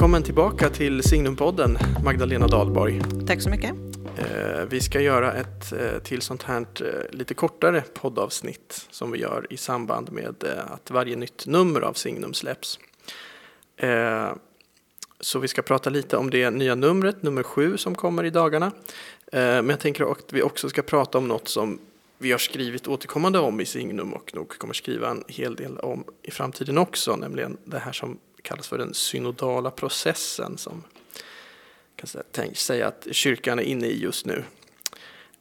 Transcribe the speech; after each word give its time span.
Välkommen 0.00 0.22
tillbaka 0.22 0.70
till 0.70 1.02
Signumpodden, 1.02 1.78
Magdalena 2.04 2.46
Dahlborg. 2.46 3.02
Tack 3.26 3.42
så 3.42 3.50
mycket. 3.50 3.70
Eh, 4.16 4.64
vi 4.70 4.80
ska 4.80 5.00
göra 5.00 5.32
ett 5.32 5.72
eh, 5.72 6.02
till 6.02 6.22
sånt 6.22 6.42
här 6.42 6.66
eh, 6.80 7.16
lite 7.16 7.34
kortare 7.34 7.84
poddavsnitt 7.94 8.86
som 8.90 9.10
vi 9.10 9.18
gör 9.18 9.46
i 9.50 9.56
samband 9.56 10.12
med 10.12 10.44
att 10.70 10.90
varje 10.90 11.16
nytt 11.16 11.46
nummer 11.46 11.80
av 11.80 11.92
Signum 11.92 12.34
släpps. 12.34 12.78
Så 15.20 15.38
vi 15.38 15.48
ska 15.48 15.62
prata 15.62 15.90
lite 15.90 16.16
om 16.16 16.30
det 16.30 16.50
nya 16.50 16.74
numret, 16.74 17.22
nummer 17.22 17.42
sju, 17.42 17.76
som 17.76 17.94
kommer 17.94 18.24
i 18.24 18.30
dagarna. 18.30 18.72
Men 19.32 19.68
jag 19.68 19.80
tänker 19.80 20.12
att 20.12 20.32
vi 20.32 20.42
också 20.42 20.68
ska 20.68 20.82
prata 20.82 21.18
om 21.18 21.28
något 21.28 21.48
som 21.48 21.78
vi 22.18 22.32
har 22.32 22.38
skrivit 22.38 22.88
återkommande 22.88 23.38
om 23.38 23.60
i 23.60 23.66
Signum 23.66 24.12
och 24.12 24.34
nog 24.34 24.48
kommer 24.48 24.74
skriva 24.74 25.10
en 25.10 25.24
hel 25.28 25.56
del 25.56 25.78
om 25.78 26.04
i 26.22 26.30
framtiden 26.30 26.78
också, 26.78 27.16
nämligen 27.16 27.56
det 27.64 27.78
här 27.78 27.92
som 27.92 28.18
kallas 28.42 28.68
för 28.68 28.78
den 28.78 28.94
synodala 28.94 29.70
processen 29.70 30.58
som 30.58 30.84
kan 31.96 32.54
säga 32.54 32.86
att 32.86 33.06
kyrkan 33.10 33.58
är 33.58 33.62
inne 33.62 33.86
i 33.86 34.02
just 34.02 34.26
nu. 34.26 34.44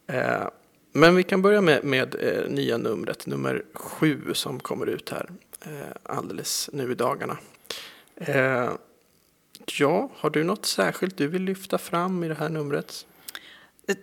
Eh, 0.08 0.48
men 0.92 1.16
vi 1.16 1.24
kan 1.24 1.42
börja 1.42 1.62
med, 1.62 1.84
med 1.84 2.16
eh, 2.20 2.50
nya 2.50 2.78
numret, 2.78 3.26
nummer 3.26 3.64
sju 3.74 4.34
som 4.34 4.60
kommer 4.60 4.86
ut 4.86 5.10
här 5.10 5.30
eh, 5.62 5.72
alldeles 6.04 6.70
nu 6.74 6.92
i 6.92 6.96
dagarna. 6.96 7.38
Ja, 9.80 10.10
har 10.16 10.30
du 10.30 10.44
något 10.44 10.66
särskilt 10.66 11.18
du 11.18 11.28
vill 11.28 11.42
lyfta 11.42 11.78
fram 11.78 12.24
i 12.24 12.28
det 12.28 12.34
här 12.34 12.50
numret? 12.50 13.06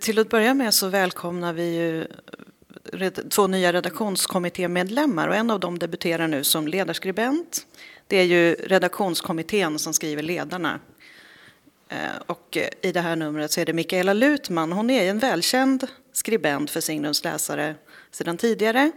Till 0.00 0.18
att 0.18 0.28
börja 0.28 0.54
med 0.54 0.74
så 0.74 0.88
välkomnar 0.88 1.52
vi 1.52 1.76
ju 1.76 2.06
två 3.30 3.46
nya 3.46 3.72
redaktionskommittémedlemmar 3.72 5.28
och 5.28 5.34
en 5.34 5.50
av 5.50 5.60
dem 5.60 5.78
debuterar 5.78 6.28
nu 6.28 6.44
som 6.44 6.68
ledarskribent. 6.68 7.66
Det 8.08 8.16
är 8.16 8.24
ju 8.24 8.54
redaktionskommittén 8.54 9.78
som 9.78 9.94
skriver 9.94 10.22
ledarna. 10.22 10.80
Eh, 11.88 12.16
och 12.26 12.56
eh, 12.56 12.68
i 12.82 12.92
det 12.92 13.00
här 13.00 13.16
numret 13.16 13.50
så 13.50 13.60
är 13.60 13.64
det 13.64 13.72
Mikaela 13.72 14.12
Lutman. 14.12 14.72
Hon 14.72 14.90
är 14.90 15.10
en 15.10 15.18
välkänd 15.18 15.86
skribent 16.12 16.70
för 16.70 16.80
Signums 16.80 17.24
läsare 17.24 17.74
sedan 18.10 18.36
tidigare. 18.36 18.92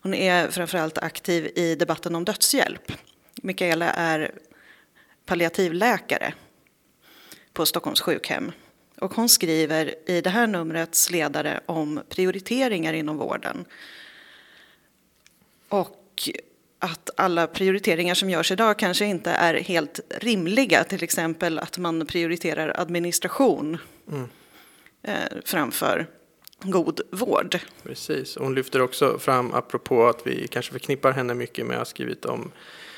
Hon 0.00 0.14
är 0.14 0.48
framförallt 0.48 0.98
aktiv 0.98 1.50
i 1.54 1.74
debatten 1.74 2.14
om 2.14 2.24
dödshjälp. 2.24 2.92
Mikaela 3.42 3.90
är 3.90 4.32
palliativläkare 5.26 6.34
på 7.52 7.66
Stockholms 7.66 8.00
sjukhem. 8.00 8.52
Och 9.00 9.14
hon 9.14 9.28
skriver 9.28 9.94
i 10.10 10.20
det 10.20 10.30
här 10.30 10.46
numrets 10.46 11.10
ledare 11.10 11.60
om 11.66 12.02
prioriteringar 12.08 12.92
inom 12.92 13.16
vården. 13.16 13.64
Att 16.84 17.10
alla 17.16 17.46
prioriteringar 17.46 18.14
som 18.14 18.30
görs 18.30 18.52
idag 18.52 18.78
kanske 18.78 19.04
inte 19.04 19.30
är 19.30 19.54
helt 19.54 20.00
rimliga. 20.08 20.84
Till 20.84 21.02
exempel 21.02 21.58
att 21.58 21.78
man 21.78 22.06
prioriterar 22.06 22.80
administration 22.80 23.78
mm. 24.08 24.28
eh, 25.02 25.38
framför 25.44 26.06
god 26.62 27.00
vård. 27.10 27.58
Precis, 27.82 28.36
hon 28.36 28.54
lyfter 28.54 28.80
också 28.80 29.18
fram, 29.18 29.54
apropå 29.54 30.06
att 30.06 30.26
vi 30.26 30.48
kanske 30.48 30.72
förknippar 30.72 31.12
henne 31.12 31.34
mycket 31.34 31.66
med 31.66 31.74
att 31.74 31.80
ha 31.80 31.84
skrivit 31.84 32.24
om, 32.24 32.52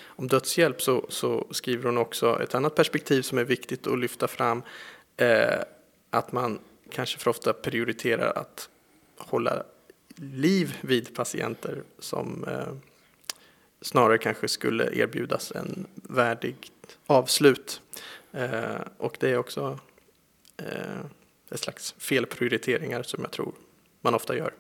om 0.06 0.28
dödshjälp, 0.28 0.82
så, 0.82 1.06
så 1.08 1.46
skriver 1.50 1.84
hon 1.84 1.98
också 1.98 2.42
ett 2.42 2.54
annat 2.54 2.74
perspektiv 2.74 3.22
som 3.22 3.38
är 3.38 3.44
viktigt 3.44 3.86
att 3.86 3.98
lyfta 3.98 4.28
fram. 4.28 4.62
Eh, 5.16 5.58
att 6.10 6.32
man 6.32 6.58
kanske 6.90 7.18
för 7.18 7.30
ofta 7.30 7.52
prioriterar 7.52 8.32
att 8.38 8.68
hålla 9.18 9.62
liv 10.16 10.76
vid 10.80 11.14
patienter 11.14 11.82
som 11.98 12.44
eh, 12.48 12.72
snarare 13.80 14.18
kanske 14.18 14.48
skulle 14.48 14.94
erbjudas 14.94 15.52
en 15.52 15.86
värdig 15.94 16.56
avslut. 17.06 17.80
Eh, 18.32 18.80
och 18.98 19.16
det 19.20 19.30
är 19.30 19.38
också 19.38 19.78
eh, 20.56 21.00
ett 21.50 21.60
slags 21.60 21.94
felprioriteringar 21.98 23.02
som 23.02 23.22
jag 23.22 23.30
tror 23.30 23.54
man 24.00 24.14
ofta 24.14 24.36
gör. 24.36 24.54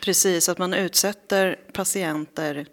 Precis, 0.00 0.48
att 0.48 0.58
man 0.58 0.74
utsätter 0.74 1.58
patienter 1.72 2.66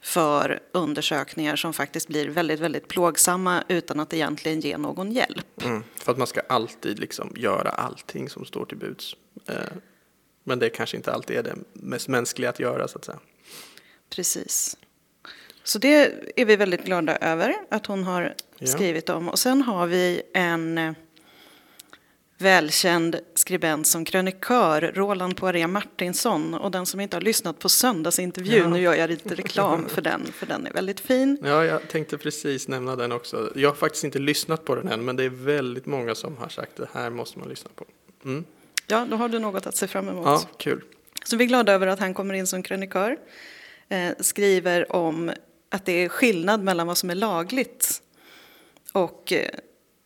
för 0.00 0.60
undersökningar 0.72 1.56
som 1.56 1.72
faktiskt 1.72 2.08
blir 2.08 2.28
väldigt, 2.28 2.60
väldigt 2.60 2.88
plågsamma 2.88 3.64
utan 3.68 4.00
att 4.00 4.14
egentligen 4.14 4.60
ge 4.60 4.78
någon 4.78 5.12
hjälp. 5.12 5.62
Mm, 5.62 5.84
för 5.96 6.12
att 6.12 6.18
man 6.18 6.26
ska 6.26 6.40
alltid 6.40 6.98
liksom 6.98 7.32
göra 7.36 7.70
allting 7.70 8.28
som 8.28 8.44
står 8.44 8.64
till 8.64 8.78
buds. 8.78 9.16
Eh, 9.46 9.54
men 10.44 10.58
det 10.58 10.70
kanske 10.70 10.96
inte 10.96 11.12
alltid 11.12 11.36
är 11.36 11.42
det 11.42 11.56
mest 11.72 12.08
mänskliga 12.08 12.50
att 12.50 12.60
göra 12.60 12.88
så 12.88 12.98
att 12.98 13.04
säga. 13.04 13.18
Precis. 14.10 14.76
Så 15.68 15.78
det 15.78 16.12
är 16.36 16.44
vi 16.44 16.56
väldigt 16.56 16.84
glada 16.84 17.16
över 17.16 17.54
att 17.70 17.86
hon 17.86 18.04
har 18.04 18.34
ja. 18.58 18.66
skrivit 18.66 19.08
om. 19.08 19.28
Och 19.28 19.38
sen 19.38 19.62
har 19.62 19.86
vi 19.86 20.22
en 20.34 20.78
eh, 20.78 20.92
välkänd 22.38 23.16
skribent 23.34 23.86
som 23.86 24.04
krönikör, 24.04 24.92
Roland 24.94 25.36
Poiré 25.36 25.66
Martinsson. 25.66 26.54
Och 26.54 26.70
den 26.70 26.86
som 26.86 27.00
inte 27.00 27.16
har 27.16 27.20
lyssnat 27.20 27.58
på 27.58 27.68
söndagsintervjun, 27.68 28.62
ja. 28.62 28.68
nu 28.68 28.80
gör 28.80 28.94
jag 28.94 29.10
lite 29.10 29.34
reklam 29.34 29.88
för 29.88 30.02
den, 30.02 30.26
för 30.32 30.46
den 30.46 30.66
är 30.66 30.72
väldigt 30.72 31.00
fin. 31.00 31.38
Ja, 31.42 31.64
jag 31.64 31.88
tänkte 31.88 32.18
precis 32.18 32.68
nämna 32.68 32.96
den 32.96 33.12
också. 33.12 33.52
Jag 33.54 33.68
har 33.68 33.76
faktiskt 33.76 34.04
inte 34.04 34.18
lyssnat 34.18 34.64
på 34.64 34.74
den 34.74 34.88
än, 34.88 35.04
men 35.04 35.16
det 35.16 35.24
är 35.24 35.30
väldigt 35.30 35.86
många 35.86 36.14
som 36.14 36.36
har 36.36 36.48
sagt 36.48 36.80
att 36.80 36.92
det 36.92 36.98
här 36.98 37.10
måste 37.10 37.38
man 37.38 37.48
lyssna 37.48 37.70
på. 37.74 37.84
Mm. 38.24 38.44
Ja, 38.86 39.06
då 39.10 39.16
har 39.16 39.28
du 39.28 39.38
något 39.38 39.66
att 39.66 39.76
se 39.76 39.86
fram 39.86 40.08
emot. 40.08 40.26
Ja, 40.26 40.42
kul. 40.58 40.84
Så 41.24 41.36
vi 41.36 41.44
är 41.44 41.48
glada 41.48 41.72
över 41.72 41.86
att 41.86 41.98
han 41.98 42.14
kommer 42.14 42.34
in 42.34 42.46
som 42.46 42.62
krönikör. 42.62 43.16
Eh, 43.88 44.12
skriver 44.20 44.92
om 44.92 45.30
att 45.70 45.84
det 45.84 45.92
är 45.92 46.08
skillnad 46.08 46.62
mellan 46.62 46.86
vad 46.86 46.98
som 46.98 47.10
är 47.10 47.14
lagligt 47.14 48.02
och 48.92 49.32
eh, 49.32 49.50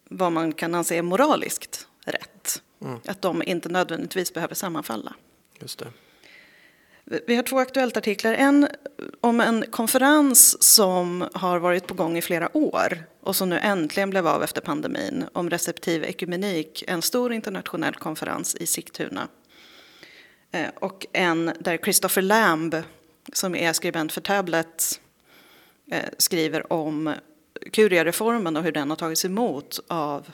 vad 0.09 0.33
man 0.33 0.53
kan 0.53 0.75
anse 0.75 0.97
är 0.97 1.03
moraliskt 1.03 1.87
rätt. 2.05 2.63
Mm. 2.81 3.01
Att 3.07 3.23
de 3.23 3.43
inte 3.43 3.69
nödvändigtvis 3.69 4.35
behöver 4.35 4.55
sammanfalla. 4.55 5.15
Just 5.61 5.79
det. 5.79 5.87
Vi 7.27 7.37
har 7.37 7.43
två 7.43 7.59
aktuellt 7.59 7.97
artiklar. 7.97 8.35
En 8.35 8.69
om 9.21 9.41
en 9.41 9.65
konferens 9.71 10.63
som 10.63 11.29
har 11.35 11.59
varit 11.59 11.87
på 11.87 11.95
gång 11.95 12.19
i 12.19 12.23
flera 12.23 12.57
år 12.57 13.05
och 13.21 13.37
som 13.37 13.49
nu 13.49 13.59
äntligen 13.59 14.11
blev 14.11 14.27
av 14.27 14.43
efter 14.43 14.61
pandemin 14.61 15.25
om 15.33 15.51
receptiv 15.51 16.05
ekumenik, 16.05 16.85
en 16.87 17.03
stor 17.03 17.33
internationell 17.33 17.95
konferens 17.95 18.55
i 18.55 18.67
Sigtuna. 18.67 19.29
Eh, 20.53 20.69
och 20.75 21.07
en 21.13 21.53
där 21.61 21.77
Christopher 21.77 22.23
Lamb, 22.23 22.77
som 23.33 23.55
är 23.55 23.73
skribent 23.73 24.13
för 24.13 24.21
Tablet, 24.21 25.01
skriver 26.19 26.73
om 26.73 27.15
kuriereformen 27.73 28.57
och 28.57 28.63
hur 28.63 28.73
den 28.73 28.91
har 28.91 28.97
tagits 28.97 29.25
emot 29.25 29.81
av 29.87 30.27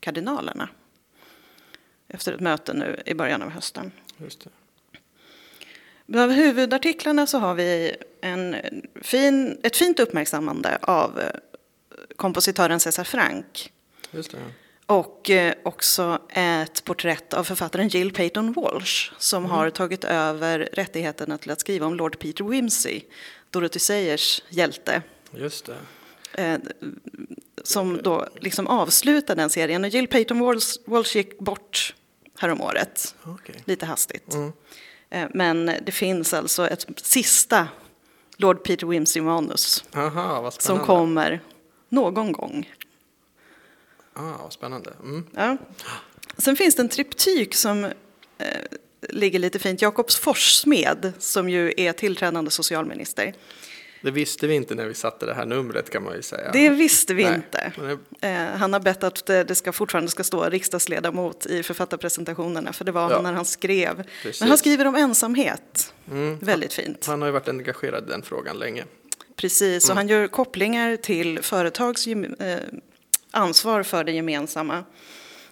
kardinalerna 0.00 0.68
efter 2.08 2.32
ett 2.32 2.40
möte 2.40 2.72
nu 2.72 3.02
i 3.06 3.14
början 3.14 3.42
av 3.42 3.50
hösten. 3.50 3.92
Just 4.16 4.44
det. 4.44 4.50
Bland 6.06 6.32
huvudartiklarna 6.32 7.26
så 7.26 7.38
har 7.38 7.54
vi 7.54 7.96
en 8.20 8.56
fin, 9.02 9.60
ett 9.62 9.76
fint 9.76 10.00
uppmärksammande 10.00 10.78
av 10.82 11.20
eh, 11.20 11.26
kompositören 12.16 12.80
Cesar 12.80 13.04
Frank. 13.04 13.72
Just 14.10 14.30
det. 14.30 14.38
Och 14.86 15.30
eh, 15.30 15.54
också 15.62 16.18
ett 16.28 16.84
porträtt 16.84 17.34
av 17.34 17.44
författaren 17.44 17.88
Jill 17.88 18.12
Peyton 18.12 18.52
Walsh 18.52 19.12
som 19.18 19.44
mm. 19.44 19.50
har 19.56 19.70
tagit 19.70 20.04
över 20.04 20.68
rättigheterna 20.72 21.38
till 21.38 21.50
att 21.50 21.60
skriva 21.60 21.86
om 21.86 21.94
Lord 21.94 22.18
Peter 22.18 22.44
Wimsey, 22.44 23.02
Dorothy 23.50 23.78
Sayers 23.78 24.42
hjälte. 24.48 25.02
Just 25.36 25.66
det. 25.66 25.76
Eh, 26.42 26.58
som 27.62 28.02
då 28.02 28.28
liksom 28.40 28.66
avslutar 28.66 29.36
den 29.36 29.50
serien. 29.50 29.84
Och 29.84 29.90
Jill 29.90 30.08
Peyton 30.08 30.40
Walsh, 30.40 30.78
Walsh 30.84 31.16
gick 31.16 31.38
bort 31.38 31.94
häromåret, 32.38 33.14
okay. 33.26 33.54
lite 33.64 33.86
hastigt. 33.86 34.34
Mm. 34.34 34.52
Eh, 35.10 35.28
men 35.34 35.70
det 35.82 35.92
finns 35.92 36.34
alltså 36.34 36.68
ett 36.68 36.86
sista 36.96 37.68
Lord 38.36 38.64
Peter 38.64 38.86
Wimsey-manus 38.86 39.84
som 40.58 40.78
kommer 40.78 41.40
någon 41.88 42.32
gång. 42.32 42.72
Ah, 44.12 44.32
vad 44.42 44.52
spännande. 44.52 44.92
Mm. 45.02 45.26
Ja. 45.34 45.56
Sen 46.38 46.56
finns 46.56 46.74
det 46.74 46.82
en 46.82 46.88
triptyk 46.88 47.54
som 47.54 47.84
eh, 47.84 47.92
ligger 49.08 49.38
lite 49.38 49.58
fint. 49.58 49.82
Jakobs 49.82 50.16
Forssmed, 50.16 51.12
som 51.18 51.48
ju 51.48 51.74
är 51.76 51.92
tillträdande 51.92 52.50
socialminister. 52.50 53.34
Det 54.04 54.10
visste 54.10 54.46
vi 54.46 54.54
inte 54.54 54.74
när 54.74 54.86
vi 54.86 54.94
satte 54.94 55.26
det 55.26 55.34
här 55.34 55.46
numret 55.46 55.90
kan 55.90 56.04
man 56.04 56.14
ju 56.14 56.22
säga. 56.22 56.50
Det 56.52 56.68
visste 56.68 57.14
vi 57.14 57.24
Nej. 57.24 57.34
inte. 57.34 57.72
Eh, 58.20 58.58
han 58.58 58.72
har 58.72 58.80
bett 58.80 59.04
att 59.04 59.26
det 59.26 59.54
ska 59.54 59.72
fortfarande 59.72 60.10
ska 60.10 60.24
stå 60.24 60.44
riksdagsledamot 60.44 61.46
i 61.46 61.62
författarpresentationerna, 61.62 62.72
för 62.72 62.84
det 62.84 62.92
var 62.92 63.10
ja. 63.10 63.14
han 63.14 63.22
när 63.22 63.32
han 63.32 63.44
skrev. 63.44 64.04
Precis. 64.22 64.40
Men 64.40 64.48
han 64.48 64.58
skriver 64.58 64.86
om 64.86 64.94
ensamhet. 64.94 65.94
Mm. 66.10 66.38
Väldigt 66.38 66.72
fint. 66.72 67.06
Han 67.06 67.20
har 67.20 67.28
ju 67.28 67.32
varit 67.32 67.48
engagerad 67.48 68.04
i 68.04 68.10
den 68.10 68.22
frågan 68.22 68.58
länge. 68.58 68.84
Precis, 69.36 69.84
och 69.84 69.90
mm. 69.90 69.96
han 69.96 70.08
gör 70.08 70.28
kopplingar 70.28 70.96
till 70.96 71.42
företags 71.42 72.06
eh, 72.06 72.58
ansvar 73.30 73.82
för 73.82 74.04
det 74.04 74.12
gemensamma. 74.12 74.84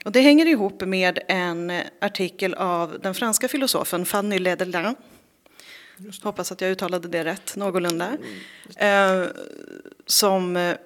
Och 0.04 0.12
det 0.12 0.20
hänger 0.20 0.46
ihop 0.46 0.80
med 0.80 1.18
en 1.28 1.72
artikel 2.00 2.54
av 2.54 2.98
den 3.02 3.14
franska 3.14 3.48
filosofen 3.48 4.06
Fanny 4.06 4.38
Ledelin 4.38 4.94
hoppas 6.22 6.52
att 6.52 6.60
jag 6.60 6.70
uttalade 6.70 7.08
det 7.08 7.24
rätt 7.24 7.56
någorlunda, 7.56 8.16
mm. 8.78 9.22
eh, 9.22 9.28
som 10.06 10.56
eh, 10.56 10.76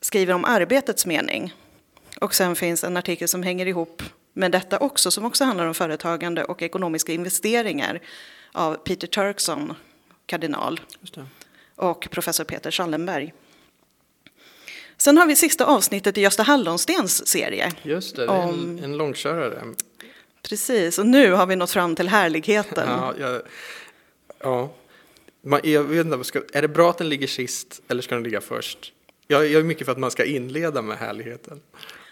skriver 0.00 0.34
om 0.34 0.44
arbetets 0.44 1.06
mening 1.06 1.54
Och 2.20 2.34
sen 2.34 2.56
finns 2.56 2.84
en 2.84 2.96
artikel 2.96 3.28
som 3.28 3.42
hänger 3.42 3.66
ihop 3.66 4.02
med 4.32 4.52
detta 4.52 4.78
också, 4.78 5.10
som 5.10 5.24
också 5.24 5.44
handlar 5.44 5.66
om 5.66 5.74
företagande 5.74 6.44
och 6.44 6.62
ekonomiska 6.62 7.12
investeringar 7.12 8.00
av 8.52 8.74
Peter 8.74 9.06
Turkson, 9.06 9.74
kardinal, 10.26 10.80
och 11.76 12.08
professor 12.10 12.44
Peter 12.44 12.70
Schallenberg. 12.70 13.32
Sen 14.96 15.18
har 15.18 15.26
vi 15.26 15.36
sista 15.36 15.64
avsnittet 15.64 16.18
i 16.18 16.20
Gösta 16.20 16.42
Hallonstens 16.42 17.26
serie. 17.26 17.72
Just 17.82 18.16
det, 18.16 18.26
det 18.26 18.32
är 18.32 18.42
en, 18.42 18.80
en 18.84 18.96
långkörare. 18.96 19.62
Precis, 20.42 20.98
och 20.98 21.06
nu 21.06 21.32
har 21.32 21.46
vi 21.46 21.56
nått 21.56 21.70
fram 21.70 21.96
till 21.96 22.08
härligheten. 22.08 22.88
Ja, 22.88 23.14
jag, 23.18 23.42
ja. 24.44 24.74
Man, 25.42 25.60
jag 25.64 25.84
vet 25.84 26.06
inte, 26.06 26.24
ska, 26.24 26.42
är 26.52 26.62
det 26.62 26.68
bra 26.68 26.90
att 26.90 26.98
den 26.98 27.08
ligger 27.08 27.26
sist 27.26 27.82
eller 27.88 28.02
ska 28.02 28.14
den 28.14 28.24
ligga 28.24 28.40
först? 28.40 28.92
Jag, 29.26 29.46
jag 29.46 29.60
är 29.60 29.64
mycket 29.64 29.84
för 29.84 29.92
att 29.92 29.98
man 29.98 30.10
ska 30.10 30.24
inleda 30.24 30.82
med 30.82 30.98
härligheten. 30.98 31.60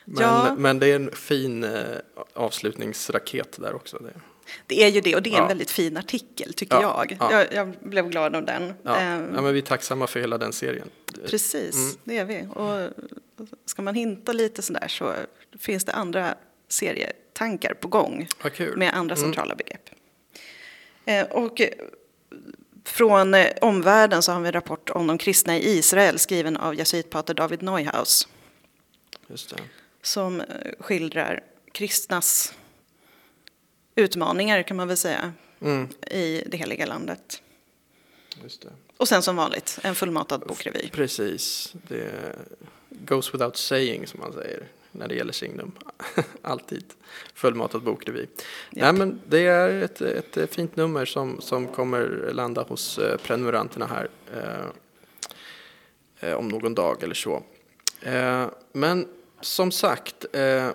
Men, 0.04 0.22
ja. 0.22 0.54
men 0.58 0.78
det 0.78 0.86
är 0.86 0.96
en 0.96 1.10
fin 1.10 1.64
eh, 1.64 1.96
avslutningsraket 2.34 3.56
där 3.60 3.74
också. 3.74 3.98
Det. 3.98 4.12
det 4.66 4.82
är 4.82 4.88
ju 4.88 5.00
det 5.00 5.16
och 5.16 5.22
det 5.22 5.30
är 5.30 5.34
ja. 5.34 5.42
en 5.42 5.48
väldigt 5.48 5.70
fin 5.70 5.96
artikel 5.96 6.54
tycker 6.54 6.80
ja. 6.80 7.04
Jag. 7.08 7.32
jag. 7.32 7.52
jag. 7.52 7.74
blev 7.80 8.08
glad 8.08 8.36
av 8.36 8.44
den. 8.44 8.74
Ja. 8.82 8.92
Um, 8.92 9.34
ja. 9.34 9.42
men 9.42 9.52
vi 9.52 9.58
är 9.58 9.62
tacksamma 9.62 10.06
för 10.06 10.20
hela 10.20 10.38
den 10.38 10.52
serien. 10.52 10.88
Precis, 11.26 11.74
mm. 11.74 11.96
det 12.04 12.18
är 12.18 12.24
vi. 12.24 12.46
Och 12.54 12.90
ska 13.66 13.82
man 13.82 13.94
hinta 13.94 14.32
lite 14.32 14.62
sådär 14.62 14.88
så 14.88 15.12
finns 15.58 15.84
det 15.84 15.92
andra 15.92 16.34
serietankar 16.68 17.74
på 17.74 17.88
gång 17.88 18.28
med 18.76 18.94
andra 18.94 19.14
mm. 19.14 19.24
centrala 19.24 19.52
mm. 19.52 19.56
begrepp. 19.56 19.90
Eh, 21.04 21.36
och 21.36 21.60
från 22.84 23.34
eh, 23.34 23.52
omvärlden 23.60 24.22
så 24.22 24.32
har 24.32 24.40
vi 24.40 24.46
en 24.46 24.52
rapport 24.52 24.90
om 24.90 25.06
de 25.06 25.18
kristna 25.18 25.56
i 25.56 25.78
Israel 25.78 26.18
skriven 26.18 26.56
av 26.56 26.74
jesuitpater 26.74 27.34
David 27.34 27.62
Neuhaus. 27.62 28.28
Som 30.02 30.40
eh, 30.40 30.46
skildrar 30.78 31.42
kristnas 31.72 32.54
utmaningar 33.94 34.62
kan 34.62 34.76
man 34.76 34.88
väl 34.88 34.96
säga 34.96 35.32
mm. 35.60 35.88
i 36.10 36.42
det 36.46 36.56
heliga 36.56 36.86
landet. 36.86 37.42
Det. 38.42 38.68
Och 38.96 39.08
sen 39.08 39.22
som 39.22 39.36
vanligt 39.36 39.78
en 39.82 39.94
fullmatad 39.94 40.40
bokrevy. 40.40 40.88
Precis, 40.88 41.74
det 41.88 42.12
goes 42.88 43.34
without 43.34 43.56
saying 43.56 44.06
som 44.06 44.20
man 44.20 44.32
säger 44.32 44.68
när 44.92 45.08
det 45.08 45.14
gäller 45.14 45.32
Signum. 45.32 45.72
Alltid 46.42 46.84
fullmatad 47.34 47.82
bokrevy. 47.82 48.20
Yep. 48.20 48.28
Nej, 48.70 48.92
men 48.92 49.20
det 49.26 49.46
är 49.46 49.82
ett, 49.82 50.00
ett 50.00 50.54
fint 50.54 50.76
nummer 50.76 51.04
som, 51.04 51.40
som 51.40 51.66
kommer 51.66 52.30
landa 52.32 52.62
hos 52.62 52.98
eh, 52.98 53.16
prenumeranterna 53.16 53.86
här 53.86 54.08
eh, 54.34 56.30
eh, 56.30 56.36
om 56.36 56.48
någon 56.48 56.74
dag 56.74 57.02
eller 57.02 57.14
så. 57.14 57.42
Eh, 58.00 58.46
men 58.72 59.08
som 59.40 59.70
sagt, 59.70 60.26
eh, 60.32 60.68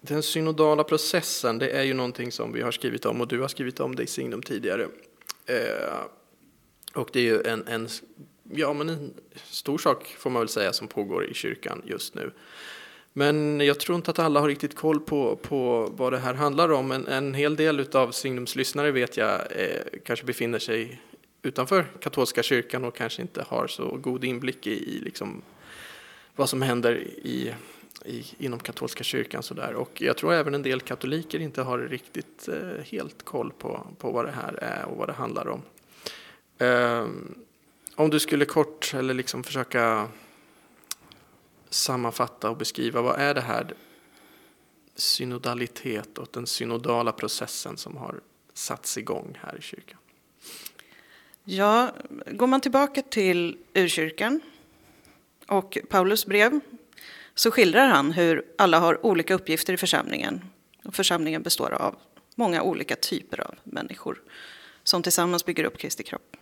den 0.00 0.22
synodala 0.22 0.84
processen, 0.84 1.58
det 1.58 1.70
är 1.70 1.82
ju 1.82 1.94
någonting 1.94 2.32
som 2.32 2.52
vi 2.52 2.62
har 2.62 2.72
skrivit 2.72 3.06
om 3.06 3.20
och 3.20 3.28
du 3.28 3.40
har 3.40 3.48
skrivit 3.48 3.80
om 3.80 3.96
det 3.96 4.02
i 4.02 4.06
Signum 4.06 4.42
tidigare. 4.42 4.88
Eh, 5.46 6.00
och 6.94 7.10
det 7.12 7.20
är 7.20 7.24
ju 7.24 7.42
en, 7.42 7.66
en, 7.66 7.88
ja, 8.52 8.72
men 8.72 8.88
en 8.88 9.14
stor 9.44 9.78
sak 9.78 10.16
får 10.18 10.30
man 10.30 10.40
väl 10.40 10.48
säga 10.48 10.72
som 10.72 10.88
pågår 10.88 11.24
i 11.24 11.34
kyrkan 11.34 11.82
just 11.86 12.14
nu. 12.14 12.30
Men 13.18 13.60
jag 13.60 13.80
tror 13.80 13.96
inte 13.96 14.10
att 14.10 14.18
alla 14.18 14.40
har 14.40 14.48
riktigt 14.48 14.76
koll 14.76 15.00
på, 15.00 15.36
på 15.36 15.92
vad 15.96 16.12
det 16.12 16.18
här 16.18 16.34
handlar 16.34 16.72
om. 16.72 16.92
En, 16.92 17.06
en 17.06 17.34
hel 17.34 17.56
del 17.56 17.96
av 17.96 18.10
Signums 18.10 18.56
lyssnare 18.56 18.90
vet 18.90 19.16
jag 19.16 19.40
eh, 19.50 20.00
kanske 20.04 20.26
befinner 20.26 20.58
sig 20.58 21.00
utanför 21.42 21.86
katolska 22.00 22.42
kyrkan 22.42 22.84
och 22.84 22.96
kanske 22.96 23.22
inte 23.22 23.44
har 23.48 23.66
så 23.66 23.96
god 23.96 24.24
inblick 24.24 24.66
i, 24.66 24.96
i 24.96 25.00
liksom 25.00 25.42
vad 26.34 26.48
som 26.48 26.62
händer 26.62 26.96
i, 27.22 27.54
i, 28.04 28.24
inom 28.38 28.58
katolska 28.58 29.04
kyrkan. 29.04 29.42
Sådär. 29.42 29.74
Och 29.74 30.02
jag 30.02 30.16
tror 30.16 30.32
även 30.32 30.54
en 30.54 30.62
del 30.62 30.80
katoliker 30.80 31.38
inte 31.38 31.62
har 31.62 31.78
riktigt 31.78 32.48
eh, 32.48 32.84
helt 32.84 33.22
koll 33.22 33.52
på, 33.58 33.86
på 33.98 34.10
vad 34.10 34.24
det 34.24 34.32
här 34.32 34.54
är 34.62 34.84
och 34.84 34.96
vad 34.96 35.08
det 35.08 35.12
handlar 35.12 35.48
om. 35.48 35.62
Eh, 36.58 37.06
om 37.94 38.10
du 38.10 38.20
skulle 38.20 38.44
kort 38.44 38.94
eller 38.94 39.14
liksom 39.14 39.44
försöka 39.44 40.08
sammanfatta 41.76 42.50
och 42.50 42.56
beskriva 42.56 43.02
vad 43.02 43.20
är 43.20 43.34
det 43.34 43.40
här 43.40 43.74
synodalitet 44.94 46.18
och 46.18 46.28
den 46.32 46.46
synodala 46.46 47.12
processen 47.12 47.76
som 47.76 47.96
har 47.96 48.20
satts 48.54 48.98
igång 48.98 49.38
här 49.42 49.58
i 49.58 49.62
kyrkan? 49.62 49.98
Ja, 51.44 51.90
går 52.26 52.46
man 52.46 52.60
tillbaka 52.60 53.02
till 53.02 53.58
urkyrkan 53.74 54.40
och 55.46 55.78
Paulus 55.88 56.26
brev 56.26 56.60
så 57.34 57.50
skildrar 57.50 57.88
han 57.88 58.12
hur 58.12 58.44
alla 58.58 58.78
har 58.78 59.06
olika 59.06 59.34
uppgifter 59.34 59.72
i 59.72 59.76
församlingen. 59.76 60.44
Och 60.84 60.94
församlingen 60.94 61.42
består 61.42 61.72
av 61.72 61.96
många 62.34 62.62
olika 62.62 62.96
typer 62.96 63.40
av 63.40 63.54
människor 63.64 64.22
som 64.82 65.02
tillsammans 65.02 65.44
bygger 65.44 65.64
upp 65.64 65.78
Kristi 65.78 66.02
kropp. 66.02 66.36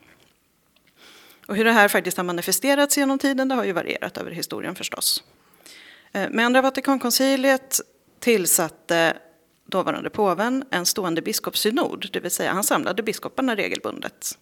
Och 1.47 1.57
hur 1.57 1.65
det 1.65 1.73
här 1.73 1.89
faktiskt 1.89 2.17
har 2.17 2.25
manifesterats 2.25 2.99
genom 2.99 3.19
tiden 3.19 3.49
det 3.49 3.55
har 3.55 3.65
ju 3.65 3.73
varierat 3.73 4.19
över 4.19 4.31
historien 4.31 4.75
förstås. 4.75 5.25
Eh, 6.13 6.31
Med 6.31 6.47
andra 6.47 6.63
Vatikankonciliet 6.63 7.81
tillsatte 8.21 9.17
dåvarande 9.67 10.11
påven 10.11 10.65
en 10.71 10.87
stående 10.87 11.23
biskopssynod, 11.23 12.09
det 12.13 12.21
vill 12.21 12.31
säga 12.31 12.53
han 12.53 12.65
samlade 12.65 13.03
biskoparna 13.03 13.57
regelbundet. 13.57 14.39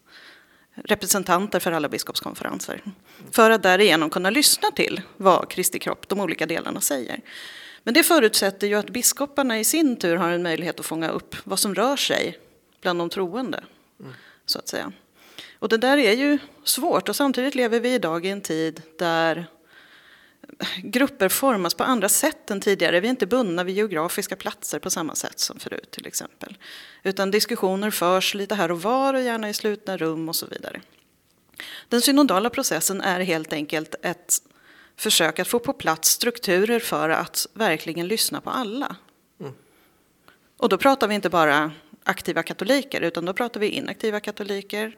Representanter 0.74 1.60
för 1.60 1.72
alla 1.72 1.88
biskopskonferenser. 1.88 2.82
För 3.30 3.50
att 3.50 3.62
därigenom 3.62 4.10
kunna 4.10 4.30
lyssna 4.30 4.70
till 4.70 5.00
vad 5.16 5.50
Kristi 5.50 5.78
kropp, 5.78 6.08
de 6.08 6.20
olika 6.20 6.46
delarna, 6.46 6.80
säger. 6.80 7.20
Men 7.82 7.94
det 7.94 8.02
förutsätter 8.02 8.66
ju 8.66 8.74
att 8.74 8.90
biskoparna 8.90 9.58
i 9.58 9.64
sin 9.64 9.96
tur 9.96 10.16
har 10.16 10.30
en 10.30 10.42
möjlighet 10.42 10.80
att 10.80 10.86
fånga 10.86 11.08
upp 11.08 11.36
vad 11.44 11.58
som 11.58 11.74
rör 11.74 11.96
sig 11.96 12.38
bland 12.80 12.98
de 12.98 13.10
troende. 13.10 13.64
Mm. 14.00 14.12
Så 14.46 14.58
att 14.58 14.68
säga. 14.68 14.92
Och 15.62 15.68
det 15.68 15.76
där 15.76 15.98
är 15.98 16.12
ju 16.12 16.38
svårt 16.64 17.08
och 17.08 17.16
samtidigt 17.16 17.54
lever 17.54 17.80
vi 17.80 17.94
idag 17.94 18.26
i 18.26 18.28
en 18.28 18.40
tid 18.40 18.82
där 18.98 19.46
grupper 20.82 21.28
formas 21.28 21.74
på 21.74 21.84
andra 21.84 22.08
sätt 22.08 22.50
än 22.50 22.60
tidigare. 22.60 23.00
Vi 23.00 23.06
är 23.08 23.10
inte 23.10 23.26
bundna 23.26 23.64
vid 23.64 23.76
geografiska 23.76 24.36
platser 24.36 24.78
på 24.78 24.90
samma 24.90 25.14
sätt 25.14 25.38
som 25.38 25.58
förut 25.58 25.90
till 25.90 26.06
exempel. 26.06 26.58
Utan 27.02 27.30
diskussioner 27.30 27.90
förs 27.90 28.34
lite 28.34 28.54
här 28.54 28.70
och 28.70 28.82
var 28.82 29.14
och 29.14 29.20
gärna 29.20 29.48
i 29.48 29.54
slutna 29.54 29.96
rum 29.96 30.28
och 30.28 30.36
så 30.36 30.46
vidare. 30.46 30.80
Den 31.88 32.02
synodala 32.02 32.50
processen 32.50 33.00
är 33.00 33.20
helt 33.20 33.52
enkelt 33.52 33.94
ett 34.02 34.38
försök 34.96 35.38
att 35.38 35.48
få 35.48 35.58
på 35.58 35.72
plats 35.72 36.08
strukturer 36.08 36.80
för 36.80 37.10
att 37.10 37.46
verkligen 37.54 38.08
lyssna 38.08 38.40
på 38.40 38.50
alla. 38.50 38.96
Mm. 39.40 39.52
Och 40.56 40.68
då 40.68 40.78
pratar 40.78 41.08
vi 41.08 41.14
inte 41.14 41.30
bara 41.30 41.72
aktiva 42.04 42.42
katoliker 42.42 43.00
utan 43.00 43.24
då 43.24 43.32
pratar 43.32 43.60
vi 43.60 43.68
inaktiva 43.68 44.20
katoliker, 44.20 44.96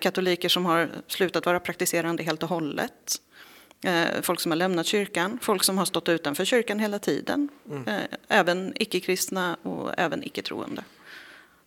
katoliker 0.00 0.48
som 0.48 0.64
har 0.66 0.88
slutat 1.06 1.46
vara 1.46 1.60
praktiserande 1.60 2.22
helt 2.22 2.42
och 2.42 2.48
hållet. 2.48 3.20
Eh, 3.84 4.22
folk 4.22 4.40
som 4.40 4.50
har 4.50 4.56
lämnat 4.56 4.86
kyrkan, 4.86 5.38
folk 5.42 5.64
som 5.64 5.78
har 5.78 5.84
stått 5.84 6.08
utanför 6.08 6.44
kyrkan 6.44 6.78
hela 6.78 6.98
tiden. 6.98 7.48
Mm. 7.70 7.88
Eh, 7.88 8.02
även 8.28 8.72
icke-kristna 8.76 9.56
och 9.62 9.90
även 9.98 10.24
icke-troende. 10.24 10.84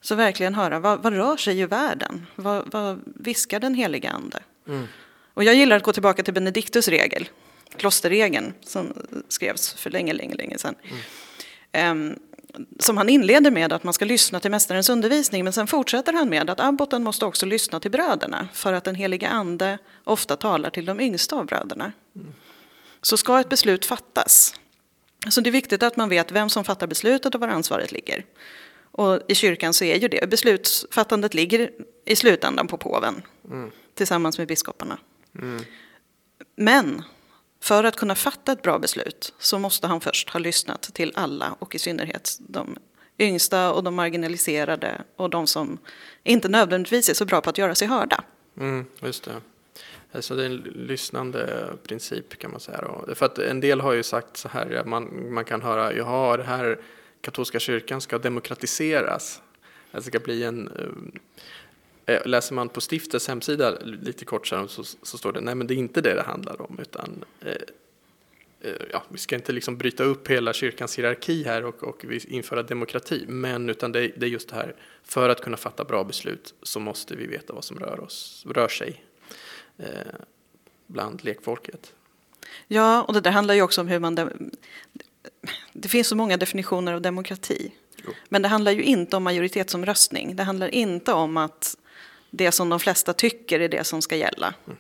Så 0.02 0.16
verkligen 0.16 0.56
höra, 0.56 0.80
vad, 0.80 1.04
vad 1.04 1.14
rör 1.14 1.38
sig 1.38 1.60
i 1.60 1.66
världen? 1.66 2.25
Vad, 2.36 2.72
vad 2.72 3.02
viskar 3.06 3.60
den 3.60 3.75
heliga 3.75 4.10
ande? 4.10 4.40
Mm. 4.68 4.88
Och 5.34 5.44
jag 5.44 5.56
gillar 5.56 5.78
att 5.78 5.84
gå 5.84 5.94
tillbaka 5.94 6.24
till 6.24 6.34
Benediktus 6.34 6.88
regel, 6.88 7.30
klosterregeln, 7.78 8.54
som 8.62 8.94
skrevs 9.28 9.74
för 9.74 9.90
länge, 9.90 10.14
länge, 10.14 10.36
länge 10.36 10.58
sedan. 10.58 10.75
Mm. 11.74 12.10
Um, 12.10 12.20
som 12.80 12.98
han 12.98 13.10
inleder 13.10 13.52
med 13.52 13.74
att 13.74 13.84
man 13.84 13.94
ska 13.94 14.06
lyssna 14.06 14.40
till 14.40 14.52
mästarens 14.52 14.90
undervisning 14.90 15.44
men 15.44 15.54
sen 15.54 15.68
fortsätter 15.68 16.14
han 16.14 16.30
med 16.30 16.50
att 16.50 16.60
abboten 16.60 17.04
måste 17.04 17.26
också 17.26 17.46
lyssna 17.46 17.80
till 17.80 17.92
bröderna 17.92 18.48
för 18.54 18.74
att 18.74 18.84
den 18.84 18.96
helige 18.96 19.30
ande 19.30 19.78
ofta 20.04 20.36
talar 20.36 20.70
till 20.70 20.86
de 20.86 21.00
yngsta 21.00 21.36
av 21.36 21.46
bröderna. 21.46 21.92
Så 23.02 23.18
ska 23.18 23.40
ett 23.40 23.50
beslut 23.50 23.86
fattas, 23.86 24.56
så 25.30 25.42
det 25.42 25.50
är 25.50 25.52
viktigt 25.52 25.84
att 25.84 25.98
man 25.98 26.10
vet 26.10 26.32
vem 26.32 26.50
som 26.50 26.64
fattar 26.64 26.88
beslutet 26.88 27.36
och 27.36 27.42
var 27.42 27.48
ansvaret 27.48 27.92
ligger. 27.92 28.26
Och 28.92 29.20
i 29.28 29.36
kyrkan 29.36 29.74
så 29.74 29.84
är 29.84 29.96
ju 29.96 30.08
det, 30.08 30.30
beslutsfattandet 30.30 31.34
ligger 31.34 31.70
i 32.06 32.16
slutändan 32.16 32.68
på 32.68 32.78
påven 32.78 33.22
mm. 33.52 33.72
tillsammans 33.94 34.38
med 34.38 34.48
biskoparna. 34.48 34.98
Mm. 35.40 35.64
Men 36.56 37.04
för 37.65 37.84
att 37.84 37.95
kunna 37.95 38.15
fatta 38.15 38.51
ett 38.51 38.62
bra 38.62 38.79
beslut 38.79 39.34
så 39.39 39.60
måste 39.60 39.88
han 39.88 40.01
först 40.01 40.29
ha 40.29 40.39
lyssnat 40.39 40.81
till 40.81 41.12
alla 41.15 41.55
och 41.60 41.75
i 41.75 41.79
synnerhet 41.79 42.38
de 42.39 42.77
yngsta 43.19 43.74
och 43.74 43.84
de 43.84 43.95
marginaliserade 43.95 45.01
och 45.15 45.29
de 45.29 45.48
som 45.48 45.77
inte 46.24 46.50
nödvändigtvis 46.50 47.10
är 47.10 47.13
så 47.13 47.25
bra 47.25 47.41
på 47.41 47.50
att 47.50 47.57
göra 47.57 47.75
sig 47.75 47.88
hörda. 47.88 48.24
Mm, 48.57 48.86
just 49.01 49.24
det. 49.24 49.41
Alltså 50.12 50.36
det 50.36 50.41
är 50.41 50.45
en 50.45 50.57
lyssnande 50.75 51.69
princip 51.84 52.38
kan 52.38 52.51
man 52.51 52.60
säga. 52.60 52.81
Då. 52.81 53.15
För 53.15 53.25
att 53.25 53.38
en 53.38 53.60
del 53.60 53.81
har 53.81 53.93
ju 53.93 54.03
sagt 54.03 54.38
så 54.38 54.48
här, 54.48 54.84
man, 54.86 55.34
man 55.34 55.45
kan 55.45 55.62
höra, 55.62 55.93
jaha, 55.93 56.38
det 56.38 56.43
här 56.43 56.79
katolska 57.22 57.60
kyrkan 57.60 58.01
ska 58.01 58.17
demokratiseras. 58.17 59.41
Det 59.91 60.01
ska 60.01 60.19
bli 60.19 60.43
en 60.43 60.67
eh, 60.67 61.19
läser 62.08 62.56
man 62.56 62.70
på 62.70 62.82
stiftets 62.82 63.28
hemsida 63.28 63.80
lite 63.80 64.26
kort 64.26 64.48
så, 64.48 64.68
så, 64.68 65.18
står 65.18 65.34
det 65.34 65.42
nej 65.42 65.56
men 65.56 65.68
det 65.68 65.74
är 65.74 65.76
inte 65.76 66.02
det 66.02 66.14
det 66.14 66.22
handlar 66.22 66.62
om 66.62 66.80
utan 66.82 67.26
eh, 67.42 67.52
eh, 68.62 68.72
ja, 68.92 69.04
vi 69.10 69.18
ska 69.18 69.36
inte 69.36 69.52
liksom 69.52 69.78
bryta 69.78 70.04
upp 70.04 70.28
hela 70.28 70.54
kyrkans 70.54 71.00
hierarki 71.00 71.44
här 71.44 71.66
och, 71.66 71.84
och 71.84 72.06
införa 72.28 72.64
demokrati, 72.64 73.26
men 73.28 73.70
utan 73.70 73.92
det, 73.92 74.08
det, 74.18 74.26
är 74.26 74.30
just 74.30 74.50
det 74.50 74.56
här, 74.56 74.76
för 75.04 75.30
att 75.30 75.42
kunna 75.42 75.58
fatta 75.58 75.84
bra 75.84 76.04
beslut 76.04 76.54
så 76.64 76.80
måste 76.80 77.16
vi 77.16 77.28
veta 77.28 77.54
vad 77.54 77.64
som 77.64 77.80
rör, 77.80 78.00
oss, 78.00 78.46
rör 78.50 78.68
sig 78.68 79.04
eh, 79.78 79.88
bland 80.88 81.24
lekfolket. 81.24 81.94
Ja, 82.68 83.04
och 83.04 83.14
det 83.14 83.22
där 83.22 83.32
handlar 83.32 83.54
ju 83.54 83.62
också 83.62 83.82
om 83.82 83.88
hur 83.88 84.00
man... 84.00 84.16
Det 85.74 85.88
finns 85.88 86.08
så 86.08 86.16
många 86.16 86.38
definitioner 86.38 86.94
av 86.94 87.02
demokrati. 87.02 87.72
Jo. 87.96 88.12
Men 88.30 88.42
det 88.42 88.48
handlar 88.48 88.72
ju 88.72 88.84
inte 88.84 89.18
om 89.18 89.24
majoritetsomröstning. 89.24 90.36
Det 90.36 90.44
handlar 90.44 90.68
inte 90.68 91.14
om 91.14 91.38
att 91.38 91.78
det 92.36 92.51
som 92.51 92.70
de 92.70 92.80
flesta 92.80 93.13
tycker 93.13 93.60
är 93.60 93.70
det 93.70 93.84
som 93.84 94.01
ska 94.01 94.15
gälla. 94.15 94.54
Mm. 94.68 94.77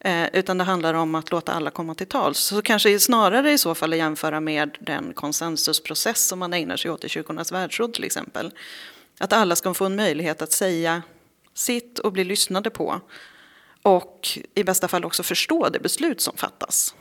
Eh, 0.00 0.28
utan 0.32 0.58
det 0.58 0.64
handlar 0.64 0.94
om 0.94 1.14
att 1.14 1.30
låta 1.30 1.52
alla 1.52 1.70
komma 1.70 1.94
till 1.94 2.06
tals. 2.06 2.38
Så 2.38 2.62
kanske 2.62 3.00
snarare 3.00 3.52
i 3.52 3.58
så 3.58 3.74
fall 3.74 3.92
att 3.92 3.98
jämföra 3.98 4.40
med 4.40 4.78
den 4.80 5.12
konsensusprocess 5.14 6.26
som 6.26 6.38
man 6.38 6.52
ägnar 6.52 6.76
sig 6.76 6.90
åt 6.90 7.04
i 7.04 7.08
Kyrkornas 7.08 7.52
världsråd 7.52 7.94
till 7.94 8.04
exempel. 8.04 8.52
Att 9.18 9.32
alla 9.32 9.56
ska 9.56 9.74
få 9.74 9.84
en 9.84 9.96
möjlighet 9.96 10.42
att 10.42 10.52
säga 10.52 11.02
sitt 11.54 11.98
och 11.98 12.12
bli 12.12 12.24
lyssnade 12.24 12.70
på. 12.70 13.00
Och 13.82 14.38
i 14.54 14.64
bästa 14.64 14.88
fall 14.88 15.04
också 15.04 15.22
förstå 15.22 15.68
det 15.68 15.80
beslut 15.80 16.20
som 16.20 16.36
fattas. 16.36 16.94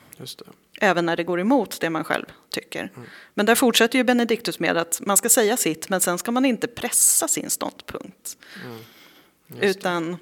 Även 0.82 1.06
när 1.06 1.18
det 1.18 1.24
går 1.24 1.40
emot 1.40 1.82
det 1.82 1.90
man 1.90 2.04
själv 2.04 2.26
tycker. 2.50 2.92
Mm. 2.96 3.10
Men 3.34 3.46
där 3.46 3.56
fortsätter 3.56 3.98
ju 3.98 4.04
Benediktus 4.04 4.60
med 4.60 4.78
att 4.78 5.02
man 5.06 5.18
ska 5.18 5.30
säga 5.30 5.58
sitt 5.58 5.90
men 5.90 6.02
sen 6.02 6.18
ska 6.18 6.32
man 6.32 6.46
inte 6.46 6.68
pressa 6.68 7.28
sin 7.28 7.50
ståndpunkt. 7.50 8.38
Mm. 8.66 8.80
Utan 9.62 10.18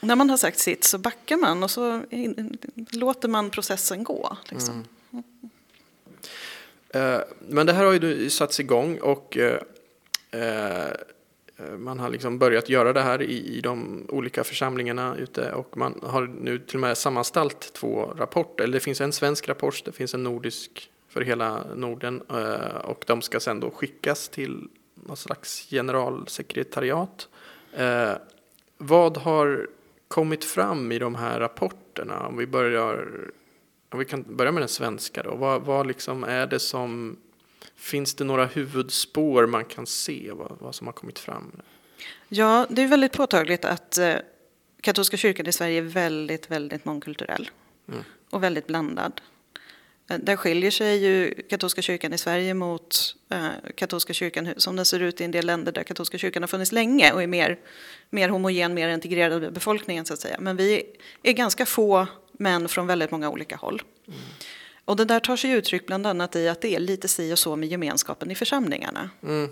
när 0.00 0.16
man 0.16 0.30
har 0.30 0.36
sagt 0.36 0.58
sitt 0.58 0.84
så 0.84 0.98
backar 0.98 1.36
man 1.36 1.62
och 1.62 1.70
så 1.70 2.02
låter 2.92 3.28
man 3.28 3.50
processen 3.50 4.04
gå. 4.04 4.36
Liksom. 4.48 4.74
Mm. 4.74 5.24
Uh, 6.96 7.20
men 7.40 7.66
det 7.66 7.72
här 7.72 7.84
har 7.84 7.92
ju 7.92 8.30
satts 8.30 8.60
igång 8.60 8.98
och 8.98 9.36
uh, 9.36 9.44
uh, 10.40 11.78
man 11.78 11.98
har 11.98 12.10
liksom 12.10 12.38
börjat 12.38 12.68
göra 12.68 12.92
det 12.92 13.00
här 13.00 13.22
i, 13.22 13.60
de 13.60 14.06
olika 14.08 14.44
församlingarna 14.44 15.16
ute 15.16 15.52
och 15.52 15.76
man 15.76 16.00
har 16.02 16.26
nu 16.26 16.58
till 16.58 16.76
och 16.76 16.80
med 16.80 16.98
sammanställt 16.98 17.72
två 17.72 18.14
rapporter. 18.16 18.64
Eller 18.64 18.74
det 18.74 18.80
finns 18.80 19.00
en 19.00 19.12
svensk 19.12 19.48
rapport, 19.48 19.82
det 19.84 19.92
finns 19.92 20.14
en 20.14 20.22
nordisk 20.22 20.90
för 21.08 21.20
hela 21.20 21.64
Norden 21.74 22.20
och 22.84 23.04
de 23.06 23.22
ska 23.22 23.40
sen 23.40 23.60
då 23.60 23.70
skickas 23.70 24.28
till 24.28 24.68
något 24.94 25.18
slags 25.18 25.66
generalsekretariat. 25.70 27.28
Vad 28.78 29.16
har 29.16 29.68
kommit 30.08 30.44
fram 30.44 30.92
i 30.92 30.98
de 30.98 31.14
här 31.14 31.40
rapporterna? 31.40 32.26
Om 32.26 32.36
vi 32.36 32.46
börjar 32.46 33.08
om 33.90 33.98
vi 33.98 34.04
kan 34.04 34.24
börja 34.36 34.52
med 34.52 34.62
den 34.62 34.68
svenska 34.68 35.22
då. 35.22 35.34
Vad, 35.34 35.62
vad 35.62 35.86
liksom 35.86 36.24
är 36.24 36.46
det 36.46 36.58
som 36.58 37.16
Finns 37.78 38.14
det 38.14 38.24
några 38.24 38.46
huvudspår 38.46 39.46
man 39.46 39.64
kan 39.64 39.86
se 39.86 40.30
vad, 40.32 40.56
vad 40.60 40.74
som 40.74 40.86
har 40.86 40.94
kommit 40.94 41.18
fram? 41.18 41.52
Ja, 42.28 42.66
det 42.70 42.82
är 42.82 42.88
väldigt 42.88 43.12
påtagligt 43.12 43.64
att 43.64 43.98
eh, 43.98 44.14
katolska 44.80 45.16
kyrkan 45.16 45.46
i 45.46 45.52
Sverige 45.52 45.78
är 45.78 45.82
väldigt, 45.82 46.50
väldigt 46.50 46.84
mångkulturell 46.84 47.50
mm. 47.88 48.04
och 48.30 48.42
väldigt 48.42 48.66
blandad. 48.66 49.20
Eh, 50.08 50.18
där 50.18 50.36
skiljer 50.36 50.70
sig 50.70 51.04
ju 51.04 51.34
katolska 51.48 51.82
kyrkan 51.82 52.12
i 52.12 52.18
Sverige 52.18 52.54
mot 52.54 53.14
eh, 53.30 53.48
katolska 53.74 54.12
kyrkan 54.12 54.54
som 54.56 54.76
den 54.76 54.84
ser 54.84 55.00
ut 55.00 55.20
i 55.20 55.24
en 55.24 55.30
del 55.30 55.46
länder 55.46 55.72
där 55.72 55.82
katolska 55.82 56.18
kyrkan 56.18 56.42
har 56.42 56.48
funnits 56.48 56.72
länge 56.72 57.12
och 57.12 57.22
är 57.22 57.26
mer, 57.26 57.58
mer 58.10 58.28
homogen, 58.28 58.74
mer 58.74 58.88
integrerad 58.88 59.42
med 59.42 59.52
befolkningen 59.52 60.04
så 60.04 60.14
att 60.14 60.20
säga. 60.20 60.36
Men 60.40 60.56
vi 60.56 60.82
är 61.22 61.32
ganska 61.32 61.66
få 61.66 62.06
män 62.32 62.68
från 62.68 62.86
väldigt 62.86 63.10
många 63.10 63.30
olika 63.30 63.56
håll. 63.56 63.82
Mm. 64.06 64.18
Och 64.84 64.96
det 64.96 65.04
där 65.04 65.20
tar 65.20 65.36
sig 65.36 65.50
uttryck 65.50 65.86
bland 65.86 66.06
annat 66.06 66.36
i 66.36 66.48
att 66.48 66.60
det 66.60 66.74
är 66.74 66.80
lite 66.80 67.08
si 67.08 67.32
och 67.32 67.38
så 67.38 67.56
med 67.56 67.68
gemenskapen 67.68 68.30
i 68.30 68.34
församlingarna. 68.34 69.10
Mm. 69.22 69.50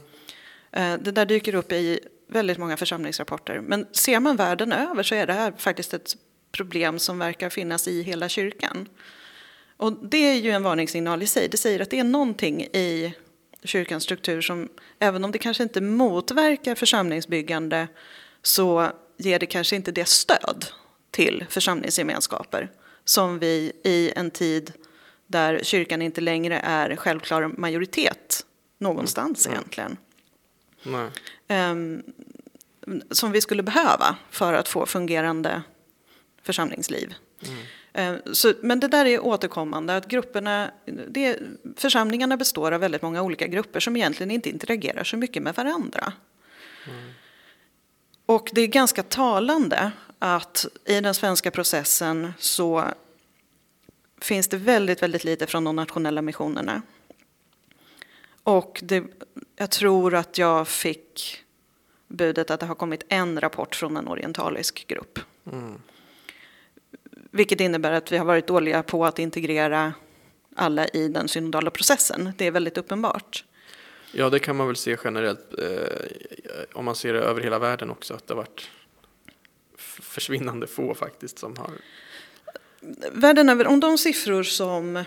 Eh, 0.73 0.95
det 1.01 1.13
där 1.13 1.27
dyker 1.27 1.55
upp 1.55 1.73
i 1.73 2.01
väldigt 2.29 2.59
många 2.59 2.77
församlingsrapporter. 2.77 3.61
Men 3.61 3.87
ser 3.93 4.21
man 4.21 4.37
världen 4.37 4.73
över 4.73 5.03
så 5.03 5.15
är 5.15 5.27
det 5.27 5.33
här 5.33 5.53
faktiskt 5.59 5.95
ett 5.95 6.17
problem 6.53 6.99
som 6.99 7.19
verkar 7.19 7.51
finnas 7.51 7.89
i 7.89 8.03
hela 8.03 8.29
kyrkan. 8.29 8.89
Och 9.77 9.93
det 9.93 10.17
är 10.17 10.35
ju 10.35 10.51
en 10.51 10.63
varningssignal 10.63 11.23
i 11.23 11.27
sig. 11.27 11.49
Det 11.49 11.57
säger 11.57 11.81
att 11.81 11.91
det 11.91 11.99
är 11.99 12.05
någonting 12.05 12.63
i 12.63 13.15
kyrkans 13.65 14.05
struktur 14.05 14.41
som, 14.41 14.69
även 14.99 15.25
om 15.25 15.33
det 15.33 15.39
kanske 15.39 15.63
inte 15.63 15.81
motverkar 15.81 16.75
församlingsbyggande, 16.75 17.89
så 18.43 18.91
ger 19.17 19.39
det 19.39 19.47
kanske 19.47 19.77
inte 19.77 19.93
det 19.93 20.09
stöd 20.09 20.67
till 21.11 21.45
församlingsgemenskaper 21.49 22.71
som 23.05 23.39
vi 23.39 23.73
i 23.85 24.13
en 24.17 24.31
tid 24.31 24.73
där 25.27 25.61
kyrkan 25.63 26.03
inte 26.03 26.21
längre 26.21 26.59
är 26.59 26.97
självklar 26.97 27.49
majoritet 27.49 28.47
någonstans 28.79 29.47
mm. 29.47 29.59
egentligen. 29.59 29.97
Um, 31.49 32.03
som 33.11 33.33
vi 33.33 33.41
skulle 33.41 33.63
behöva 33.63 34.17
för 34.31 34.53
att 34.53 34.69
få 34.69 34.87
fungerande 34.87 35.63
församlingsliv. 36.43 37.15
Mm. 37.47 37.59
Eh, 37.97 38.17
så, 38.33 38.53
men 38.61 38.81
det 38.81 38.89
där 38.89 39.07
är 39.07 39.25
återkommande, 39.25 39.97
att 39.97 40.09
grupperna, 40.09 40.71
det, 41.09 41.39
församlingarna 41.77 42.37
består 42.37 42.73
av 42.73 42.81
väldigt 42.81 43.03
många 43.03 43.23
olika 43.23 43.47
grupper 43.47 43.81
som 43.81 43.97
egentligen 43.97 44.31
inte 44.31 44.51
interagerar 44.51 45.05
så 45.05 45.17
mycket 45.17 45.43
med 45.43 45.55
varandra. 45.55 46.13
Mm. 46.87 47.11
Och 48.27 48.51
det 48.53 48.61
är 48.61 48.67
ganska 48.67 49.03
talande 49.03 49.91
att 50.19 50.67
i 50.85 51.01
den 51.01 51.15
svenska 51.15 51.51
processen 51.51 52.33
så 52.39 52.85
finns 54.21 54.49
det 54.49 54.57
väldigt, 54.57 55.03
väldigt 55.03 55.25
lite 55.25 55.47
från 55.47 55.65
de 55.65 55.77
nationella 55.77 56.23
missionerna. 56.23 56.83
Och 58.43 58.81
det, 58.85 59.05
jag 59.57 59.71
tror 59.71 60.15
att 60.15 60.39
jag 60.39 60.69
fick 60.69 61.45
budet 62.09 62.51
att 62.51 62.61
det 62.61 62.67
har 62.67 62.75
kommit 62.75 63.05
en 63.09 63.41
rapport 63.41 63.75
från 63.75 63.97
en 63.97 64.09
orientalisk 64.09 64.87
grupp. 64.87 65.19
Mm. 65.53 65.81
Vilket 67.37 67.61
innebär 67.61 67.93
att 67.93 68.13
vi 68.13 68.19
har 68.19 68.25
varit 68.25 68.47
dåliga 68.47 68.83
på 68.83 69.07
att 69.07 69.19
integrera 69.19 69.95
alla 70.55 70.89
i 70.89 71.09
den 71.09 71.29
synodala 71.29 71.71
processen. 71.71 72.33
Det 72.37 72.47
är 72.47 72.51
väldigt 72.51 72.79
uppenbart. 72.79 73.45
Ja, 74.13 74.31
det 74.31 74.39
kan 74.39 74.57
man 74.57 74.67
väl 74.67 74.77
se 74.77 74.97
generellt 75.05 75.55
eh, 75.59 75.69
om 76.73 76.85
man 76.85 76.97
ser 76.97 77.13
det 77.13 77.21
över 77.21 77.41
hela 77.41 77.59
världen 77.59 77.91
också, 77.91 78.15
att 78.15 78.27
det 78.27 78.35
har 78.35 78.37
varit 78.37 78.71
försvinnande 80.03 80.67
få 80.67 80.95
faktiskt 80.95 81.39
som 81.39 81.57
har... 81.57 81.71
Världen 83.13 83.49
över, 83.49 83.67
om 83.67 83.81
de 83.81 83.99
siffror 83.99 84.43
som 84.43 85.05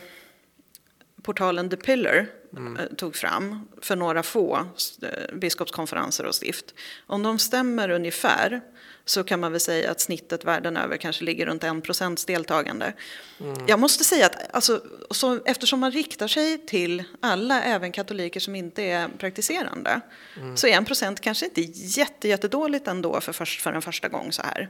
portalen 1.22 1.70
The 1.70 1.78
Pillar 1.78 2.28
mm. 2.58 2.78
Eh, 2.78 2.86
tog 2.86 3.16
fram 3.16 3.68
för 3.82 3.96
några 3.96 4.24
få 4.24 4.68
eh, 5.02 5.36
biskopskonferenser 5.36 6.26
och 6.26 6.36
stift, 6.36 6.74
om 7.08 7.24
de 7.24 7.40
stämmer 7.40 7.90
ungefär 7.90 8.62
så 9.06 9.24
kan 9.24 9.40
man 9.40 9.52
väl 9.52 9.62
säga 9.62 9.92
att 9.92 10.00
snittet 10.00 10.46
världen 10.46 10.78
över 10.78 10.98
kanske 10.98 11.24
ligger 11.24 11.46
runt 11.46 11.64
1 11.64 11.84
procents 11.84 12.26
deltagande. 12.26 12.94
Mm. 13.40 13.68
Jag 13.68 13.80
måste 13.80 14.04
säga 14.04 14.26
att 14.26 14.56
alltså, 14.56 14.82
så, 15.12 15.40
eftersom 15.46 15.80
man 15.80 15.92
riktar 15.92 16.28
sig 16.28 16.66
till 16.66 17.04
alla, 17.20 17.64
även 17.64 17.92
katoliker 17.92 18.40
som 18.40 18.56
inte 18.56 18.84
är 18.84 19.08
praktiserande, 19.08 20.02
mm. 20.38 20.58
så 20.58 20.68
är 20.68 20.82
1 20.82 20.88
procent 20.88 21.22
kanske 21.22 21.46
inte 21.46 21.62
jätte, 21.72 22.28
jättedåligt 22.28 22.88
ändå 22.88 23.22
för, 23.22 23.34
först, 23.34 23.62
för 23.62 23.74
en 23.74 23.82
första 23.82 24.08
gång 24.08 24.32
så 24.32 24.42
här. 24.42 24.70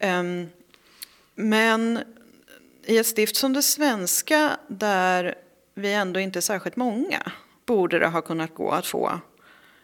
Um, 0.00 0.48
men 1.34 2.00
i 2.84 2.98
ett 2.98 3.06
stift 3.06 3.36
som 3.36 3.52
det 3.52 3.62
svenska, 3.62 4.56
där 4.68 5.34
vi 5.74 5.92
ändå 5.92 6.20
inte 6.20 6.38
är 6.38 6.40
särskilt 6.40 6.76
många, 6.76 7.32
borde 7.66 7.98
det 7.98 8.06
ha 8.06 8.22
kunnat 8.22 8.54
gå 8.54 8.70
att 8.70 8.86
få 8.86 9.20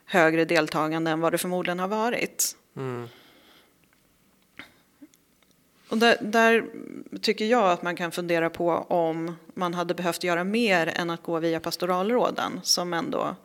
högre 0.05 0.45
deltagande 0.45 1.11
än 1.11 1.21
vad 1.21 1.33
det 1.33 1.39
förmodligen 1.39 1.79
har 1.79 1.89
varit. 1.89 2.57
Mm. 2.77 3.09
Och 5.89 5.99
där, 5.99 6.17
där, 6.21 6.65
tycker 7.21 7.45
jag 7.45 7.71
att 7.71 7.83
man 7.83 7.97
kan 7.97 8.13
fundera 8.13 8.51
på 8.51 8.71
om 8.73 9.37
man 9.55 9.75
hade 9.75 9.95
behövt 9.95 10.25
göra 10.25 10.45
mer 10.45 10.87
än 10.87 11.11
att 11.11 11.23
gå 11.23 11.39
via 11.39 11.61
pastoralråden 11.61 12.61
som 12.63 12.95
ändå 12.95 13.37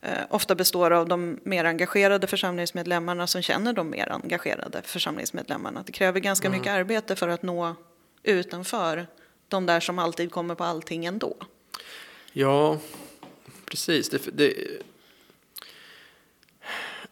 eh, 0.00 0.18
ofta 0.30 0.54
består 0.54 0.90
av 0.90 1.08
de 1.08 1.40
mer 1.42 1.64
engagerade 1.64 2.26
församlingsmedlemmarna 2.26 3.26
som 3.26 3.42
känner 3.42 3.72
de 3.72 3.90
mer 3.90 4.12
engagerade 4.12 4.82
församlingsmedlemmarna. 4.82 5.82
Det 5.86 5.92
kräver 5.92 6.20
ganska 6.20 6.48
mm. 6.48 6.58
mycket 6.58 6.72
arbete 6.72 7.16
för 7.16 7.28
att 7.28 7.42
nå 7.42 7.76
utanför 8.22 9.06
de 9.48 9.66
där 9.66 9.80
som 9.80 9.98
alltid 9.98 10.30
kommer 10.30 10.54
på 10.54 10.64
allting 10.64 11.04
ändå. 11.04 11.36
Ja, 12.32 12.78
precis. 13.64 14.08
Det, 14.08 14.36
det, 14.36 14.54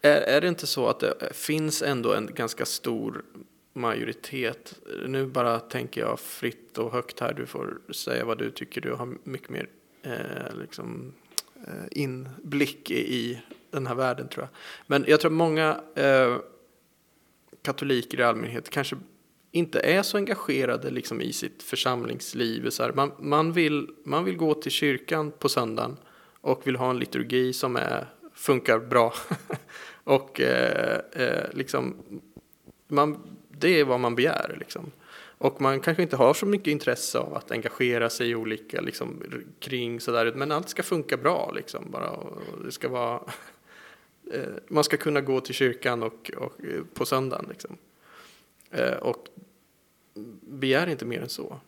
är, 0.01 0.21
är 0.21 0.41
det 0.41 0.47
inte 0.47 0.67
så 0.67 0.87
att 0.87 0.99
det 0.99 1.33
finns 1.33 1.81
ändå 1.81 2.13
en 2.13 2.29
ganska 2.33 2.65
stor 2.65 3.23
majoritet. 3.73 4.79
Nu 5.07 5.25
bara 5.25 5.59
tänker 5.59 6.01
jag 6.01 6.19
fritt 6.19 6.77
och 6.77 6.91
högt 6.91 7.19
här. 7.19 7.33
Du 7.33 7.45
får 7.45 7.79
säga 7.93 8.25
vad 8.25 8.37
du 8.37 8.51
tycker. 8.51 8.81
Du 8.81 8.93
har 8.93 9.17
mycket 9.23 9.49
mer 9.49 9.69
eh, 10.01 10.59
liksom, 10.61 11.13
eh, 11.67 11.87
inblick 11.91 12.91
i 12.91 13.41
den 13.71 13.87
här 13.87 13.95
världen 13.95 14.27
tror 14.27 14.43
jag. 14.43 14.49
Men 14.87 15.05
jag 15.07 15.19
tror 15.19 15.31
att 15.31 15.37
många 15.37 15.81
eh, 15.95 16.37
katoliker 17.61 18.19
i 18.19 18.23
allmänhet 18.23 18.69
kanske 18.69 18.95
inte 19.57 19.79
är 19.79 20.03
så 20.03 20.17
engagerade 20.17 20.89
liksom 20.89 21.21
i 21.21 21.33
sitt 21.33 21.63
församlingsliv. 21.63 22.69
Så 22.69 22.83
här, 22.83 22.93
man, 22.93 23.11
man, 23.19 23.53
vill, 23.53 23.89
man 24.03 24.25
vill 24.25 24.37
gå 24.37 24.53
till 24.53 24.71
kyrkan 24.71 25.31
på 25.31 25.49
söndagen 25.49 25.97
och 26.41 26.67
vill 26.67 26.75
ha 26.75 26.89
en 26.89 26.99
liturgi 26.99 27.53
som 27.53 27.75
är, 27.75 28.05
funkar 28.33 28.79
bra. 28.79 29.13
och 30.03 30.41
eh, 30.41 30.99
eh, 31.11 31.45
liksom, 31.53 31.95
man, 32.87 33.17
det 33.49 33.79
är 33.79 33.83
vad 33.83 33.99
man 33.99 34.15
begär. 34.15 34.55
Liksom. 34.59 34.91
Och 35.39 35.61
man 35.61 35.79
kanske 35.79 36.03
inte 36.03 36.15
har 36.15 36.33
så 36.33 36.45
mycket 36.45 36.67
intresse 36.67 37.19
av 37.19 37.35
att 37.35 37.51
engagera 37.51 38.09
sig 38.09 38.29
i 38.29 38.35
olika 38.35 38.81
liksom, 38.81 39.23
kring 39.59 39.99
sådär, 39.99 40.33
men 40.35 40.51
allt 40.51 40.69
ska 40.69 40.83
funka 40.83 41.17
bra 41.17 41.51
liksom 41.55 41.91
bara. 41.91 42.11
Det 42.65 42.71
ska 42.71 42.89
vara 42.89 43.15
eh, 44.33 44.41
man 44.67 44.83
ska 44.83 44.97
kunna 44.97 45.21
gå 45.21 45.41
till 45.41 45.55
kyrkan 45.55 46.03
och, 46.03 46.31
och 46.37 46.65
eh, 46.65 46.83
på 46.93 47.05
söndagen 47.05 47.45
liksom. 47.49 47.77
Eh, 48.71 48.93
och 48.93 49.27
begär 50.41 50.87
inte 50.87 51.05
mer 51.05 51.21
än 51.21 51.29
så. 51.29 51.59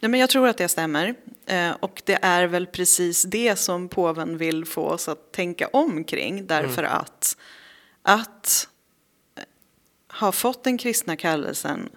Nej, 0.00 0.08
men 0.10 0.20
jag 0.20 0.30
tror 0.30 0.48
att 0.48 0.58
det 0.58 0.68
stämmer. 0.68 1.14
Eh, 1.46 1.70
och 1.80 2.02
det 2.04 2.18
är 2.22 2.46
väl 2.46 2.66
precis 2.66 3.22
det 3.22 3.56
som 3.56 3.88
påven 3.88 4.38
vill 4.38 4.64
få 4.64 4.82
oss 4.82 5.08
att 5.08 5.32
tänka 5.32 5.68
om 5.68 6.04
kring. 6.04 6.46
Därför 6.46 6.82
mm. 6.82 6.98
att, 6.98 7.36
att 8.02 8.68
ha 10.20 10.32
fått 10.32 10.64
den 10.64 10.78
kristna 10.78 11.16
kallelsen 11.16 11.88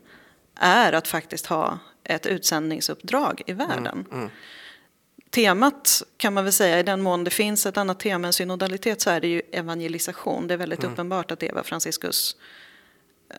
är 0.56 0.94
att 0.94 1.08
faktiskt 1.08 1.46
ha 1.46 1.79
ett 2.03 2.25
utsändningsuppdrag 2.25 3.41
i 3.46 3.53
världen. 3.53 4.06
Mm, 4.12 4.20
mm. 4.20 4.29
Temat 5.29 6.03
kan 6.17 6.34
man 6.34 6.44
väl 6.44 6.53
säga, 6.53 6.79
i 6.79 6.84
den 6.84 7.01
mån 7.01 7.24
det 7.24 7.32
finns 7.32 7.65
ett 7.65 7.77
annat 7.77 8.00
tema 8.00 8.27
än 8.27 8.34
synodalitet 8.34 9.01
så 9.01 9.10
är 9.10 9.22
det 9.22 9.27
ju 9.27 9.41
evangelisation. 9.51 10.48
Det 10.48 10.53
är 10.53 10.58
väldigt 10.58 10.79
mm. 10.79 10.94
uppenbart 10.94 11.32
att 11.32 11.39
det 11.39 11.51
var 11.51 11.63
Franciscus 11.63 12.38
eh, 13.29 13.38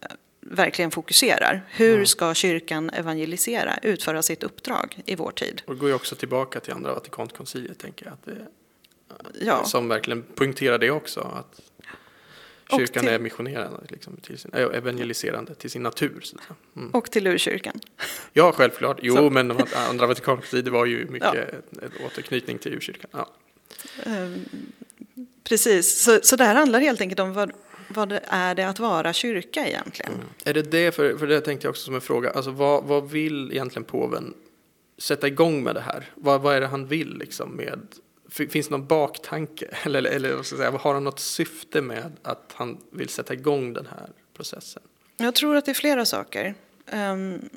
verkligen 0.51 0.91
fokuserar. 0.91 1.63
Hur 1.69 1.95
mm. 1.95 2.07
ska 2.07 2.35
kyrkan 2.35 2.91
evangelisera, 2.91 3.79
utföra 3.83 4.23
sitt 4.23 4.43
uppdrag 4.43 5.01
i 5.07 5.15
vår 5.15 5.31
tid? 5.31 5.63
Och 5.67 5.75
det 5.75 5.81
går 5.81 5.89
ju 5.89 5.95
också 5.95 6.17
tillbaka 6.17 6.61
till 6.61 6.73
andra 6.73 6.95
Vatikankonciliet, 6.95 7.79
tänker 7.79 8.07
jag. 8.07 8.13
Att 8.13 8.25
det, 8.25 8.47
ja. 9.41 9.65
Som 9.65 9.89
verkligen 9.89 10.23
poängterar 10.23 10.79
det 10.79 10.91
också. 10.91 11.21
Att 11.21 11.61
kyrkan 12.79 13.05
till, 13.05 13.13
är 13.13 13.19
missionerande, 13.19 13.79
liksom, 13.89 14.17
till 14.17 14.39
sin, 14.39 14.55
evangeliserande 14.55 15.55
till 15.55 15.71
sin 15.71 15.83
natur. 15.83 16.25
Mm. 16.77 16.91
Och 16.91 17.11
till 17.11 17.27
urkyrkan. 17.27 17.81
Ja, 18.33 18.53
självklart. 18.53 18.99
Jo, 19.03 19.15
Så. 19.17 19.31
men 19.31 19.51
andra 19.91 20.07
Vatikankonciliet 20.07 20.69
var 20.69 20.87
ju 20.87 21.07
mycket 21.07 21.35
ja. 21.35 21.83
en 21.83 22.07
återknytning 22.07 22.59
till 22.59 22.75
urkyrkan. 22.75 23.11
Ja. 23.13 23.29
Um, 24.07 24.45
precis, 25.45 26.03
så, 26.03 26.21
så 26.23 26.37
det 26.37 26.45
här 26.45 26.55
handlar 26.55 26.81
helt 26.81 27.01
enkelt 27.01 27.21
om 27.21 27.33
vad 27.33 27.53
vad 27.89 28.09
det 28.09 28.21
är 28.25 28.55
det 28.55 28.69
att 28.69 28.79
vara 28.79 29.13
kyrka 29.13 29.69
egentligen? 29.69 30.13
Mm. 30.13 30.27
Är 30.45 30.55
det 30.55 30.63
det, 30.63 30.95
för, 30.95 31.19
för 31.19 31.27
det 31.27 31.41
tänkte 31.41 31.67
jag 31.67 31.71
också 31.71 31.85
som 31.85 31.95
en 31.95 32.01
fråga, 32.01 32.31
alltså 32.31 32.51
vad, 32.51 32.85
vad 32.85 33.11
vill 33.11 33.53
egentligen 33.53 33.85
påven 33.85 34.35
sätta 34.99 35.27
igång 35.27 35.63
med 35.63 35.75
det 35.75 35.81
här? 35.81 36.11
Vad, 36.15 36.41
vad 36.41 36.57
är 36.57 36.61
det 36.61 36.67
han 36.67 36.87
vill 36.87 37.19
liksom 37.19 37.51
med, 37.51 37.81
finns 38.29 38.69
det 38.69 38.71
någon 38.71 38.87
baktanke? 38.87 39.67
Eller, 39.85 40.03
eller 40.11 40.35
vad 40.35 40.47
ska 40.47 40.57
jag 40.57 40.67
säga, 40.67 40.79
har 40.79 40.95
han 40.95 41.05
något 41.05 41.21
syfte 41.21 41.83
med 41.83 42.13
att 42.23 42.53
han 42.55 42.79
vill 42.91 43.09
sätta 43.09 43.35
igång 43.35 43.73
den 43.73 43.87
här 43.87 44.09
processen? 44.37 44.83
Jag 45.17 45.35
tror 45.35 45.57
att 45.57 45.65
det 45.65 45.73
är 45.73 45.75
flera 45.75 46.05
saker. 46.05 46.55
Um, 46.93 47.49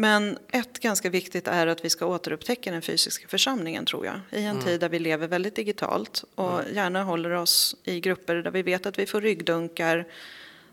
men 0.00 0.38
ett 0.48 0.78
ganska 0.78 1.10
viktigt 1.10 1.48
är 1.48 1.66
att 1.66 1.84
vi 1.84 1.90
ska 1.90 2.06
återupptäcka 2.06 2.70
den 2.70 2.82
fysiska 2.82 3.28
församlingen 3.28 3.84
tror 3.84 4.06
jag. 4.06 4.20
I 4.30 4.44
en 4.44 4.50
mm. 4.50 4.62
tid 4.62 4.80
där 4.80 4.88
vi 4.88 4.98
lever 4.98 5.28
väldigt 5.28 5.56
digitalt 5.56 6.24
och 6.34 6.60
mm. 6.60 6.74
gärna 6.74 7.02
håller 7.02 7.30
oss 7.30 7.76
i 7.84 8.00
grupper 8.00 8.34
där 8.34 8.50
vi 8.50 8.62
vet 8.62 8.86
att 8.86 8.98
vi 8.98 9.06
får 9.06 9.20
ryggdunkar, 9.20 10.06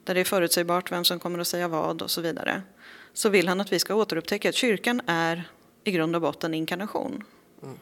där 0.04 0.14
det 0.14 0.20
är 0.20 0.26
förutsägbart 0.26 0.92
vem 0.92 1.06
som 1.06 1.20
kommer 1.20 1.40
att 1.40 1.48
säga 1.48 1.68
vad 1.68 2.02
och 2.02 2.12
så 2.12 2.22
vidare. 2.22 2.62
Så 3.14 3.30
vill 3.30 3.48
han 3.48 3.62
att 3.62 3.72
vi 3.72 3.80
ska 3.80 3.96
återupptäcka 3.96 4.50
att 4.50 4.56
kyrkan 4.56 5.02
är 5.08 5.44
i 5.84 5.92
grund 5.92 6.16
och 6.16 6.22
botten 6.22 6.54
inkarnation. 6.54 7.24
Mm. 7.64 7.78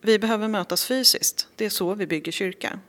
Vi 0.00 0.18
behöver 0.18 0.48
mötas 0.48 0.84
fysiskt, 0.84 1.48
det 1.56 1.64
är 1.64 1.70
så 1.70 1.94
vi 1.94 2.06
bygger 2.06 2.32
kyrka. 2.32 2.80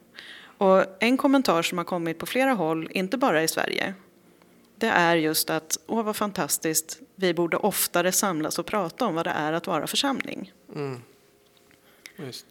Och 0.58 0.86
en 1.00 1.18
kommentar 1.18 1.62
som 1.62 1.78
har 1.78 1.86
kommit 1.86 2.18
på 2.18 2.26
flera 2.26 2.54
håll, 2.54 2.90
inte 2.92 3.18
bara 3.18 3.44
i 3.44 3.48
Sverige, 3.48 3.94
det 4.80 4.88
är 4.88 5.16
just 5.16 5.50
att, 5.50 5.78
åh 5.88 6.04
vad 6.04 6.16
fantastiskt, 6.16 7.00
vi 7.16 7.34
borde 7.34 7.58
oftare 7.58 8.12
samlas 8.12 8.60
och 8.60 8.66
prata 8.66 9.06
om 9.06 9.16
vad 9.16 9.26
det 9.26 9.32
är 9.32 9.54
att 9.54 9.68
vara 9.68 9.88
församling. 9.88 10.54
Mm. 10.76 11.02
Just. 12.16 12.46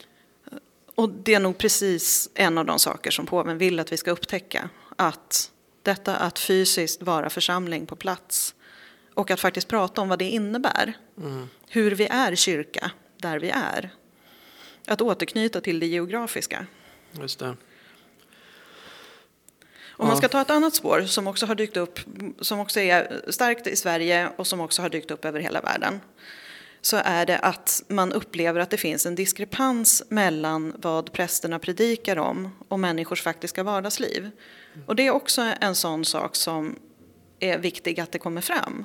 Och 0.95 1.09
det 1.09 1.35
är 1.35 1.41
nog 1.41 1.59
precis 1.59 2.31
en 2.35 2.59
av 2.59 2.65
de 2.65 2.79
saker 2.79 3.11
som 3.11 3.27
påven 3.27 3.59
vill 3.59 3.81
att 3.81 3.93
vi 3.93 3.97
ska 3.97 4.11
upptäcka. 4.11 4.71
Att 4.97 5.51
detta 5.83 6.17
att 6.17 6.39
fysiskt 6.39 7.03
vara 7.03 7.31
församling 7.31 7.87
på 7.87 7.97
plats 7.97 8.55
och 9.15 9.31
att 9.31 9.41
faktiskt 9.41 9.69
prata 9.69 10.01
om 10.01 10.09
vad 10.09 10.19
det 10.19 10.29
innebär. 10.29 10.93
Mm. 11.19 11.49
Hur 11.69 11.91
vi 11.91 12.07
är 12.07 12.35
kyrka 12.35 12.91
där 13.17 13.39
vi 13.39 13.51
är. 13.51 13.91
Att 14.87 15.01
återknyta 15.01 15.61
till 15.61 15.81
det 15.81 15.87
geografiska. 15.87 16.67
Just 17.13 17.39
det. 17.39 17.57
Om 19.99 20.09
man 20.09 20.17
ska 20.17 20.29
ta 20.29 20.41
ett 20.41 20.51
annat 20.51 20.75
spår 20.75 21.03
som 21.03 21.27
också 21.27 21.47
har 21.47 21.55
dykt 21.55 21.77
upp, 21.77 22.01
som 22.41 22.61
också 22.61 22.81
är 22.81 23.23
starkt 23.29 23.67
i 23.67 23.77
Sverige 23.77 24.29
och 24.37 24.47
som 24.47 24.61
också 24.61 24.83
har 24.83 24.89
dykt 24.89 25.11
upp 25.11 25.25
över 25.25 25.41
hela 25.41 25.61
världen 25.61 26.01
så 26.81 26.97
är 27.05 27.27
det 27.27 27.39
att 27.39 27.83
man 27.89 28.13
upplever 28.13 28.61
att 28.61 28.71
det 28.71 28.77
finns 28.77 29.07
en 29.07 29.15
diskrepans 29.15 30.03
mellan 30.09 30.73
vad 30.77 31.13
prästerna 31.13 31.59
predikar 31.59 32.17
om 32.17 32.51
och 32.69 32.81
människors 32.81 33.23
faktiska 33.23 33.63
vardagsliv. 33.63 34.31
Och 34.87 34.97
det 34.97 35.07
är 35.07 35.11
också 35.11 35.53
en 35.61 35.75
sån 35.75 36.05
sak 36.05 36.37
som 36.37 36.79
är 37.41 37.59
viktig 37.59 38.01
att 38.01 38.13
det 38.13 38.19
kommer 38.19 38.41
fram. 38.41 38.85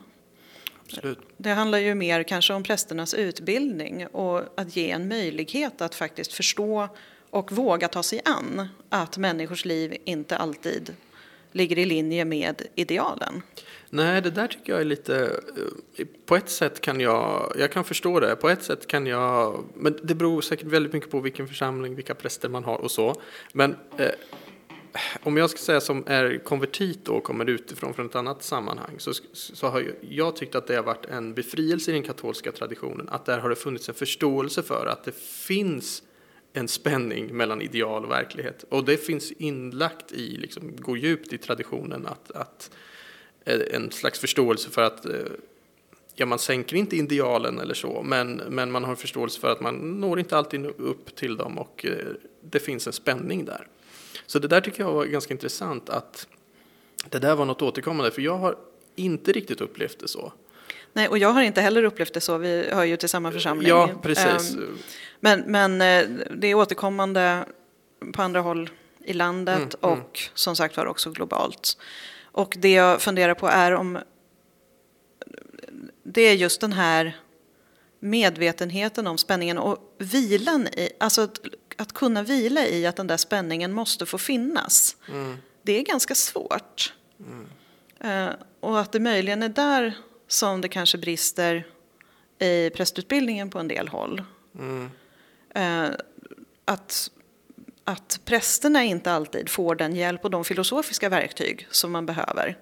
Absolut. 0.86 1.20
Det 1.38 1.50
handlar 1.50 1.78
ju 1.78 1.96
mer 1.96 2.24
kanske 2.24 2.54
om 2.54 2.64
prästernas 2.64 3.14
utbildning 3.14 4.08
och 4.08 4.42
att 4.60 4.76
ge 4.76 4.92
en 4.92 5.08
möjlighet 5.08 5.82
att 5.82 5.96
faktiskt 5.96 6.34
förstå 6.34 6.90
och 7.34 7.52
våga 7.52 7.88
ta 7.88 8.04
sig 8.04 8.22
an 8.26 8.68
att 8.90 9.18
människors 9.18 9.66
liv 9.66 9.98
inte 10.06 10.38
alltid 10.38 10.96
ligger 11.52 11.78
i 11.78 11.86
linje 11.86 12.26
med 12.26 12.62
idealen. 12.76 13.42
Nej, 13.90 14.22
det 14.22 14.30
där 14.30 14.48
tycker 14.48 14.74
jag 14.74 14.82
är 14.82 14.86
lite... 14.86 15.40
Eh, 15.98 16.06
på 16.26 16.36
ett 16.36 16.50
sätt 16.50 16.82
kan 16.82 17.00
jag... 17.00 17.54
Jag 17.60 17.72
kan 17.72 17.84
förstå 17.84 18.20
det. 18.20 18.36
På 18.36 18.50
ett 18.50 18.64
sätt 18.64 18.88
kan 18.88 19.06
jag... 19.06 19.64
Men 19.76 20.00
det 20.04 20.16
beror 20.16 20.42
säkert 20.42 20.68
väldigt 20.68 20.94
mycket 20.94 21.12
på 21.12 21.20
vilken 21.20 21.48
församling, 21.48 21.96
vilka 21.96 22.16
präster 22.16 22.50
man 22.50 22.64
har 22.64 22.78
och 22.78 22.92
så. 22.92 23.22
Men 23.54 23.76
eh, 23.98 24.10
om 25.24 25.38
jag 25.38 25.50
ska 25.50 25.60
säga 25.60 25.82
som 25.82 26.04
är 26.08 26.44
konvertit 26.44 27.08
och 27.08 27.24
kommer 27.24 27.50
utifrån 27.50 27.94
från 27.94 28.06
ett 28.06 28.16
annat 28.16 28.44
sammanhang 28.44 28.96
så, 28.98 29.12
så 29.34 29.68
har 29.68 29.80
jag, 29.80 29.94
jag 30.10 30.36
tyckt 30.36 30.56
att 30.56 30.68
det 30.68 30.76
har 30.76 30.84
varit 30.84 31.06
en 31.06 31.34
befrielse 31.34 31.92
i 31.92 31.94
den 31.94 32.04
katolska 32.04 32.52
traditionen. 32.52 33.10
Att 33.10 33.26
där 33.26 33.40
har 33.40 33.50
det 33.50 33.56
funnits 33.56 33.90
en 33.90 33.96
förståelse 33.96 34.64
för 34.64 34.86
att 34.86 35.04
det 35.04 35.16
finns 35.18 36.04
en 36.54 36.68
spänning 36.68 37.38
mellan 37.38 37.62
ideal 37.62 38.06
och 38.06 38.12
verklighet. 38.12 38.66
Och 38.70 38.86
det 38.86 38.98
finns 38.98 39.32
inlagt 39.32 40.12
i, 40.12 40.38
liksom, 40.38 40.76
går 40.76 40.98
djupt 40.98 41.34
i 41.34 41.38
traditionen 41.38 42.08
att, 42.08 42.32
att 42.32 42.72
eh, 43.46 43.60
en 43.72 43.92
slags 43.92 44.20
förståelse 44.20 44.70
för 44.70 44.82
att 44.82 45.06
eh, 45.06 45.16
ja, 46.16 46.26
man 46.26 46.40
sänker 46.40 46.76
inte 46.76 46.96
idealen 46.96 47.60
eller 47.60 47.74
så, 47.74 48.04
men, 48.04 48.36
men 48.36 48.72
man 48.72 48.84
har 48.84 48.96
förståelse 48.96 49.40
för 49.40 49.52
att 49.52 49.62
man 49.62 50.00
når 50.00 50.20
inte 50.20 50.38
alltid 50.38 50.66
upp 50.66 51.16
till 51.16 51.38
dem 51.38 51.58
och 51.58 51.86
eh, 51.86 52.08
det 52.42 52.60
finns 52.60 52.88
en 52.88 52.94
spänning 52.94 53.46
där. 53.46 53.68
Så 54.26 54.40
det 54.40 54.48
där 54.48 54.62
tycker 54.62 54.84
jag 54.84 54.92
var 54.92 55.06
ganska 55.06 55.34
intressant 55.34 55.90
att 55.90 56.28
det 57.10 57.20
där 57.20 57.36
var 57.36 57.46
något 57.46 57.62
återkommande, 57.62 58.12
för 58.12 58.22
jag 58.22 58.38
har 58.38 58.58
inte 58.96 59.32
riktigt 59.32 59.62
upplevt 59.62 60.00
det 60.00 60.08
så. 60.08 60.34
Nej, 60.94 61.08
och 61.08 61.18
jag 61.18 61.30
har 61.30 61.42
inte 61.42 61.62
heller 61.62 61.84
upplevt 61.84 62.14
det 62.14 62.22
så. 62.22 62.38
Vi 62.38 62.70
hör 62.72 62.84
ju 62.84 62.98
till 62.98 63.10
samma 63.10 63.32
församling. 63.32 63.70
Ja, 63.70 63.90
precis. 64.02 64.56
Um, 64.56 64.78
men, 65.20 65.40
men 65.40 65.82
eh, 65.82 66.10
det 66.36 66.48
är 66.48 66.56
återkommande 66.56 67.46
på 68.14 68.22
andra 68.22 68.42
håll 68.42 68.70
i 69.04 69.14
landet 69.14 69.56
mm, 69.56 69.70
mm. 69.82 70.00
och 70.00 70.20
mm. 70.20 70.32
som 70.34 70.56
sagt 70.56 70.78
var 70.78 70.86
också 70.86 71.12
globalt. 71.12 71.78
Och 72.24 72.56
det 72.60 72.72
jag 72.72 73.02
funderar 73.02 73.34
på 73.34 73.48
är 73.48 73.72
om 73.72 74.00
det 76.04 76.22
är 76.22 76.34
just 76.34 76.62
den 76.62 76.74
här 76.74 77.18
medvetenheten 78.00 79.08
om 79.08 79.18
spänningen 79.18 79.58
och 79.58 79.96
vilan 79.98 80.68
i, 80.68 80.90
alltså 81.00 81.22
att, 81.22 81.40
att 81.78 81.94
kunna 81.94 82.24
vila 82.24 82.66
i 82.66 82.86
att 82.86 82.96
den 82.96 83.08
där 83.08 83.18
spänningen 83.18 83.74
måste 83.74 84.06
få 84.06 84.18
finnas. 84.18 84.98
Mm. 85.10 85.38
Det 85.62 85.80
är 85.80 85.84
ganska 85.84 86.16
svårt. 86.16 86.94
Uh, 88.06 88.30
och 88.60 88.80
att 88.80 88.92
det 88.92 89.00
möjligen 89.00 89.44
är 89.44 89.50
där 89.50 89.94
som 90.28 90.62
det 90.62 90.68
kanske 90.68 90.98
brister 90.98 91.68
i 92.40 92.70
prästutbildningen 92.70 93.50
på 93.50 93.60
en 93.60 93.68
del 93.68 93.88
håll. 93.88 94.24
Mm. 94.60 94.90
Eh, 95.56 95.96
att, 96.66 97.12
att 97.84 98.20
prästerna 98.26 98.84
inte 98.84 99.12
alltid 99.12 99.50
får 99.50 99.76
den 99.76 99.96
hjälp 99.96 100.26
och 100.26 100.32
de 100.32 100.46
filosofiska 100.46 101.10
verktyg 101.10 101.68
som 101.72 101.92
man 101.92 102.06
behöver 102.06 102.58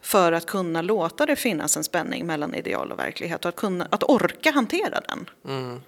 för 0.00 0.32
att 0.32 0.46
kunna 0.46 0.82
låta 0.82 1.26
det 1.26 1.36
finnas 1.36 1.76
en 1.76 1.84
spänning 1.84 2.26
mellan 2.26 2.54
ideal 2.54 2.92
och 2.92 2.98
verklighet 2.98 3.44
och 3.44 3.48
att, 3.48 3.56
kunna, 3.56 3.88
att 3.90 4.02
orka 4.02 4.50
hantera 4.50 5.00
den. 5.00 5.30
Mm. 5.44 5.80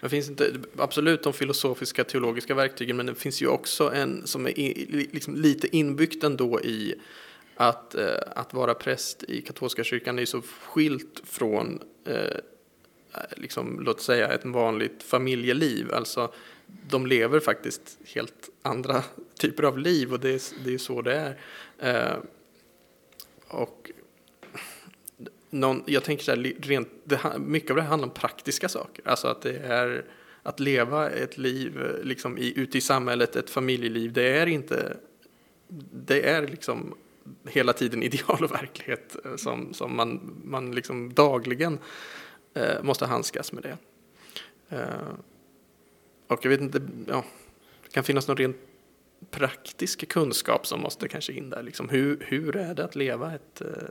Men 0.00 0.10
finns 0.10 0.28
inte 0.28 0.52
absolut 0.78 1.22
de 1.22 1.32
filosofiska 1.32 2.04
teologiska 2.04 2.54
verktygen 2.54 2.96
men 2.96 3.06
det 3.06 3.14
finns 3.14 3.42
ju 3.42 3.46
också 3.46 3.92
en 3.94 4.26
som 4.26 4.46
är 4.46 4.52
liksom 5.12 5.36
lite 5.36 5.76
inbyggt 5.76 6.24
ändå 6.24 6.60
i 6.60 6.94
att, 7.60 7.94
eh, 7.94 8.16
att 8.34 8.54
vara 8.54 8.74
präst 8.74 9.22
i 9.22 9.40
katolska 9.40 9.84
kyrkan 9.84 10.18
är 10.18 10.24
så 10.24 10.42
skilt 10.42 11.22
från, 11.24 11.82
eh, 12.04 12.36
liksom, 13.36 13.80
låt 13.80 14.00
säga, 14.00 14.28
ett 14.28 14.44
vanligt 14.44 15.02
familjeliv. 15.02 15.94
Alltså, 15.94 16.32
de 16.66 17.06
lever 17.06 17.40
faktiskt 17.40 17.98
helt 18.04 18.50
andra 18.62 19.02
typer 19.38 19.62
av 19.62 19.78
liv 19.78 20.12
och 20.12 20.20
det 20.20 20.28
är, 20.28 20.64
det 20.64 20.74
är 20.74 20.78
så 20.78 21.02
det 21.02 21.14
är. 21.14 21.38
Eh, 21.78 22.18
och 23.48 23.90
någon, 25.50 25.82
jag 25.86 26.04
tänker 26.04 26.24
så 26.24 26.30
här, 26.30 26.54
rent, 26.60 26.88
det, 27.04 27.20
mycket 27.38 27.70
av 27.70 27.76
det 27.76 27.82
här 27.82 27.88
handlar 27.88 28.08
om 28.08 28.14
praktiska 28.14 28.68
saker. 28.68 29.08
Alltså 29.08 29.28
att 29.28 29.42
det 29.42 29.58
är 29.58 30.04
att 30.42 30.60
leva 30.60 31.10
ett 31.10 31.38
liv 31.38 32.00
liksom 32.02 32.38
i, 32.38 32.58
ute 32.58 32.78
i 32.78 32.80
samhället, 32.80 33.36
ett 33.36 33.50
familjeliv, 33.50 34.12
det 34.12 34.38
är 34.38 34.46
inte, 34.46 34.96
det 35.92 36.28
är 36.28 36.48
liksom 36.48 36.94
hela 37.44 37.72
tiden 37.72 38.02
ideal 38.08 38.44
och 38.44 38.52
verklighet 38.52 39.16
eh, 39.24 39.36
som, 39.36 39.74
som 39.74 39.96
man, 39.96 40.40
man 40.44 40.74
liksom 40.74 41.14
dagligen 41.14 41.78
eh, 42.54 42.82
måste 42.82 43.06
handskas 43.06 43.52
med 43.52 43.62
det. 43.62 43.76
Eh, 44.76 45.12
och 46.26 46.44
jag 46.44 46.50
vet 46.50 46.60
inte, 46.60 46.80
ja, 47.06 47.24
det 47.82 47.90
kan 47.90 48.04
finnas 48.04 48.28
någon 48.28 48.36
rent 48.36 48.56
praktisk 49.30 50.08
kunskap 50.08 50.66
som 50.66 50.80
måste 50.80 51.08
kanske 51.08 51.32
in 51.32 51.50
där. 51.50 51.62
Liksom. 51.62 51.88
Hur, 51.88 52.24
hur 52.26 52.56
är 52.56 52.74
det 52.74 52.84
att 52.84 52.96
leva 52.96 53.34
ett, 53.34 53.60
eh, 53.60 53.88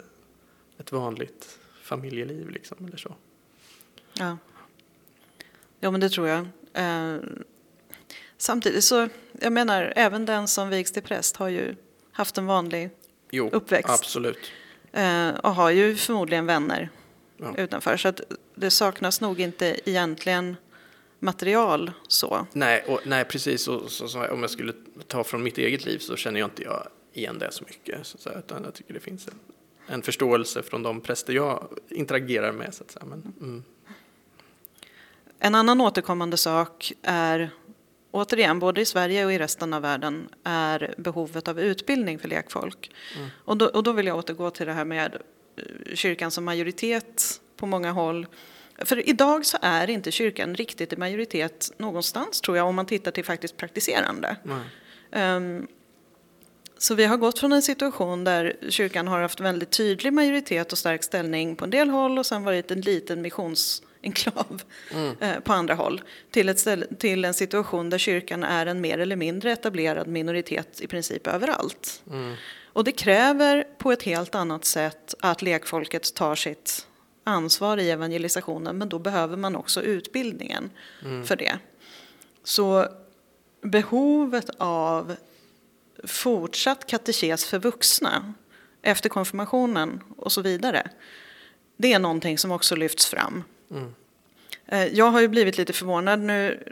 ett 0.77 0.91
vanligt 0.91 1.59
familjeliv 1.81 2.49
liksom, 2.49 2.85
eller 2.85 2.97
så? 2.97 3.15
Ja. 4.13 4.37
ja, 5.79 5.91
men 5.91 6.01
det 6.01 6.09
tror 6.09 6.27
jag. 6.27 6.47
Eh, 6.73 7.17
samtidigt 8.37 8.83
så, 8.83 9.09
jag 9.31 9.53
menar, 9.53 9.93
även 9.95 10.25
den 10.25 10.47
som 10.47 10.69
vigs 10.69 10.91
till 10.91 11.03
präst 11.03 11.35
har 11.35 11.49
ju 11.49 11.75
haft 12.11 12.37
en 12.37 12.45
vanlig 12.45 12.89
jo, 13.31 13.49
uppväxt. 13.51 13.89
Absolut. 13.89 14.51
Eh, 14.91 15.29
och 15.29 15.55
har 15.55 15.69
ju 15.69 15.95
förmodligen 15.95 16.45
vänner 16.45 16.89
Ja. 17.37 17.53
utanför. 17.57 17.97
Så 17.97 18.07
att 18.07 18.21
det 18.55 18.69
saknas 18.69 19.21
nog 19.21 19.39
inte 19.39 19.79
egentligen 19.89 20.55
material 21.19 21.91
så. 22.07 22.47
Nej, 22.53 22.83
och, 22.87 22.99
nej 23.05 23.25
precis. 23.25 23.67
Och, 23.67 23.91
så, 23.91 24.07
så, 24.07 24.27
om 24.27 24.41
jag 24.41 24.49
skulle 24.49 24.73
ta 25.07 25.23
från 25.23 25.43
mitt 25.43 25.57
eget 25.57 25.85
liv 25.85 25.99
så 25.99 26.15
känner 26.15 26.39
jag 26.39 26.47
inte 26.47 26.63
jag 26.63 26.87
igen 27.13 27.39
det 27.39 27.51
så 27.51 27.63
mycket. 27.67 28.07
Så, 28.07 28.29
utan 28.39 28.63
jag 28.63 28.73
tycker 28.73 28.93
det 28.93 28.99
finns 28.99 29.27
en, 29.27 29.33
en 29.87 30.01
förståelse 30.01 30.63
från 30.63 30.83
de 30.83 31.01
präster 31.01 31.33
jag 31.33 31.67
interagerar 31.89 32.51
med. 32.51 32.73
Så 32.73 32.83
att 32.83 32.91
säga. 32.91 33.05
Men, 33.05 33.33
mm. 33.41 33.63
En 35.39 35.55
annan 35.55 35.81
återkommande 35.81 36.37
sak 36.37 36.93
är, 37.01 37.49
återigen, 38.11 38.59
både 38.59 38.81
i 38.81 38.85
Sverige 38.85 39.25
och 39.25 39.33
i 39.33 39.39
resten 39.39 39.73
av 39.73 39.81
världen, 39.81 40.29
är 40.43 40.93
behovet 40.97 41.47
av 41.47 41.59
utbildning 41.59 42.19
för 42.19 42.27
lekfolk. 42.27 42.91
Mm. 43.17 43.29
Och, 43.45 43.57
då, 43.57 43.65
och 43.65 43.83
då 43.83 43.91
vill 43.91 44.07
jag 44.07 44.17
återgå 44.17 44.49
till 44.49 44.65
det 44.65 44.73
här 44.73 44.85
med 44.85 45.17
eh, 45.55 45.95
kyrkan 45.95 46.31
som 46.31 46.45
majoritet 46.45 47.41
på 47.55 47.65
många 47.65 47.91
håll. 47.91 48.27
För 48.77 49.09
idag 49.09 49.45
så 49.45 49.57
är 49.61 49.89
inte 49.89 50.11
kyrkan 50.11 50.55
riktigt 50.55 50.93
i 50.93 50.97
majoritet 50.97 51.71
någonstans 51.77 52.41
tror 52.41 52.57
jag 52.57 52.67
om 52.67 52.75
man 52.75 52.85
tittar 52.85 53.11
till 53.11 53.25
faktiskt 53.25 53.57
praktiserande. 53.57 54.35
Nej. 54.43 55.35
Um, 55.35 55.67
så 56.77 56.95
vi 56.95 57.05
har 57.05 57.17
gått 57.17 57.39
från 57.39 57.53
en 57.53 57.61
situation 57.61 58.23
där 58.23 58.55
kyrkan 58.69 59.07
har 59.07 59.21
haft 59.21 59.39
väldigt 59.39 59.71
tydlig 59.71 60.13
majoritet 60.13 60.71
och 60.71 60.77
stark 60.77 61.03
ställning 61.03 61.55
på 61.55 61.65
en 61.65 61.71
del 61.71 61.89
håll 61.89 62.19
och 62.19 62.25
sen 62.25 62.43
varit 62.43 62.71
en 62.71 62.81
liten 62.81 63.21
missionsenklav 64.07 64.63
Mm. 64.91 65.15
eh, 65.19 65.39
på 65.39 65.53
andra 65.53 65.73
håll 65.73 66.01
till, 66.31 66.49
ett 66.49 66.59
ställe, 66.59 66.85
till 66.99 67.25
en 67.25 67.33
situation 67.33 67.89
där 67.89 67.97
kyrkan 67.97 68.43
är 68.43 68.65
en 68.65 68.81
mer 68.81 68.97
eller 68.97 69.15
mindre 69.15 69.51
etablerad 69.51 70.07
minoritet 70.07 70.81
i 70.81 70.87
princip 70.87 71.27
överallt. 71.27 72.03
Mm. 72.11 72.35
Och 72.73 72.83
det 72.83 72.91
kräver 72.91 73.65
på 73.77 73.91
ett 73.91 74.03
helt 74.03 74.35
annat 74.35 74.65
sätt 74.65 75.15
att 75.19 75.41
lekfolket 75.41 76.13
tar 76.13 76.35
sitt 76.35 76.87
ansvar 77.23 77.77
i 77.77 77.91
evangelisationen 77.91 78.77
men 78.77 78.89
då 78.89 78.99
behöver 78.99 79.37
man 79.37 79.55
också 79.55 79.81
utbildningen 79.81 80.69
för 81.25 81.35
det. 81.35 81.59
Så 82.43 82.87
behovet 83.61 84.49
av 84.57 85.15
fortsatt 86.03 86.87
katekes 86.87 87.45
för 87.45 87.59
vuxna 87.59 88.33
efter 88.81 89.09
konfirmationen 89.09 90.03
och 90.17 90.31
så 90.31 90.41
vidare. 90.41 90.89
Det 91.77 91.93
är 91.93 91.99
någonting 91.99 92.37
som 92.37 92.51
också 92.51 92.75
lyfts 92.75 93.05
fram. 93.05 93.43
Mm. 93.71 93.95
Eh, 94.65 94.85
Jag 94.85 95.05
har 95.11 95.21
ju 95.21 95.27
blivit 95.27 95.57
lite 95.57 95.73
förvånad 95.73 96.19
nu. 96.19 96.63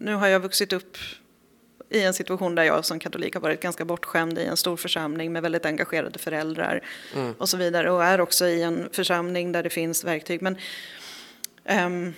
Nu 0.00 0.14
har 0.14 0.26
jag 0.26 0.40
vuxit 0.40 0.72
upp 0.72 0.96
i 1.90 2.02
en 2.02 2.14
situation 2.14 2.54
där 2.54 2.62
jag 2.62 2.84
som 2.84 2.98
katolik 2.98 3.34
har 3.34 3.40
varit 3.40 3.60
ganska 3.60 3.84
bortskämd 3.84 4.38
i 4.38 4.44
en 4.44 4.56
stor 4.56 4.76
församling 4.76 5.32
med 5.32 5.42
väldigt 5.42 5.66
engagerade 5.66 6.18
föräldrar 6.18 6.80
Mm. 7.14 7.32
och 7.38 7.48
så 7.48 7.56
vidare 7.56 7.90
och 7.90 8.04
är 8.04 8.20
också 8.20 8.46
i 8.46 8.62
en 8.62 8.88
församling 8.92 9.52
där 9.52 9.62
det 9.62 9.70
finns 9.70 10.04
verktyg. 10.04 10.42
Men, 10.42 10.56
ehm, 11.64 12.14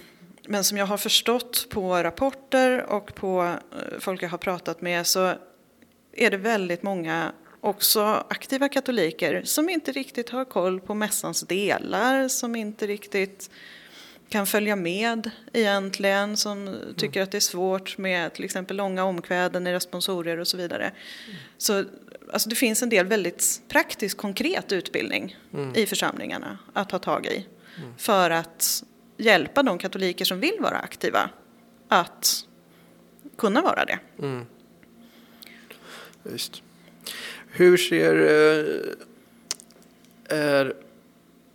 men 0.47 0.65
som 0.65 0.79
jag 0.79 0.87
har 0.87 0.99
förstått 0.99 1.67
på 1.71 2.03
rapporter 2.03 2.83
och 2.83 3.15
på 3.15 3.43
eh, 3.73 3.99
folk 4.01 4.23
jag 4.23 4.29
har 4.29 4.39
pratat 4.39 4.81
med 4.81 5.07
så 5.07 5.35
är 6.13 6.31
det 6.31 6.37
väldigt 6.37 6.83
många 6.83 7.33
också 7.61 8.01
aktiva 8.31 8.69
katoliker 8.69 9.43
som 9.45 9.69
inte 9.69 9.93
riktigt 9.93 10.31
har 10.31 10.45
koll 10.45 10.81
på 10.81 10.95
mässans 10.95 11.41
delar, 11.41 12.29
som 12.29 12.57
inte 12.57 12.87
riktigt 12.87 13.51
kan 14.29 14.47
följa 14.47 14.77
med 14.77 15.31
egentligen, 15.53 16.37
som 16.37 16.77
tycker 16.97 17.23
att 17.23 17.31
det 17.31 17.39
är 17.39 17.41
svårt 17.41 17.99
med 17.99 18.33
till 18.33 18.45
exempel 18.45 18.77
långa 18.77 19.05
omkväden 19.05 19.67
i 19.67 19.73
responsorier 19.73 20.39
och 20.39 20.49
så 20.49 20.57
vidare. 20.57 20.93
Så 21.59 21.85
alltså, 22.33 22.49
det 22.49 22.55
finns 22.55 22.83
en 22.83 22.89
del 22.89 23.07
väldigt 23.07 23.63
praktisk, 23.69 24.17
konkret 24.17 24.73
utbildning 24.73 25.37
i 25.75 25.87
församlingarna 25.87 26.59
att 26.73 26.89
ta 26.89 26.99
tag 26.99 27.27
i 27.27 27.47
för 27.97 28.31
att 28.31 28.85
hjälpa 29.17 29.63
de 29.63 29.79
katoliker 29.79 30.25
som 30.25 30.41
vill 30.41 30.57
vara 30.61 30.79
aktiva 30.79 31.31
att 31.89 32.47
kunna 33.37 33.63
vara 33.63 33.85
det. 33.85 33.99
Mm. 34.19 34.47
Just. 36.33 36.63
Hur 37.59 37.77
ser 37.77 38.15
eh, 38.17 38.95
är 40.39 40.75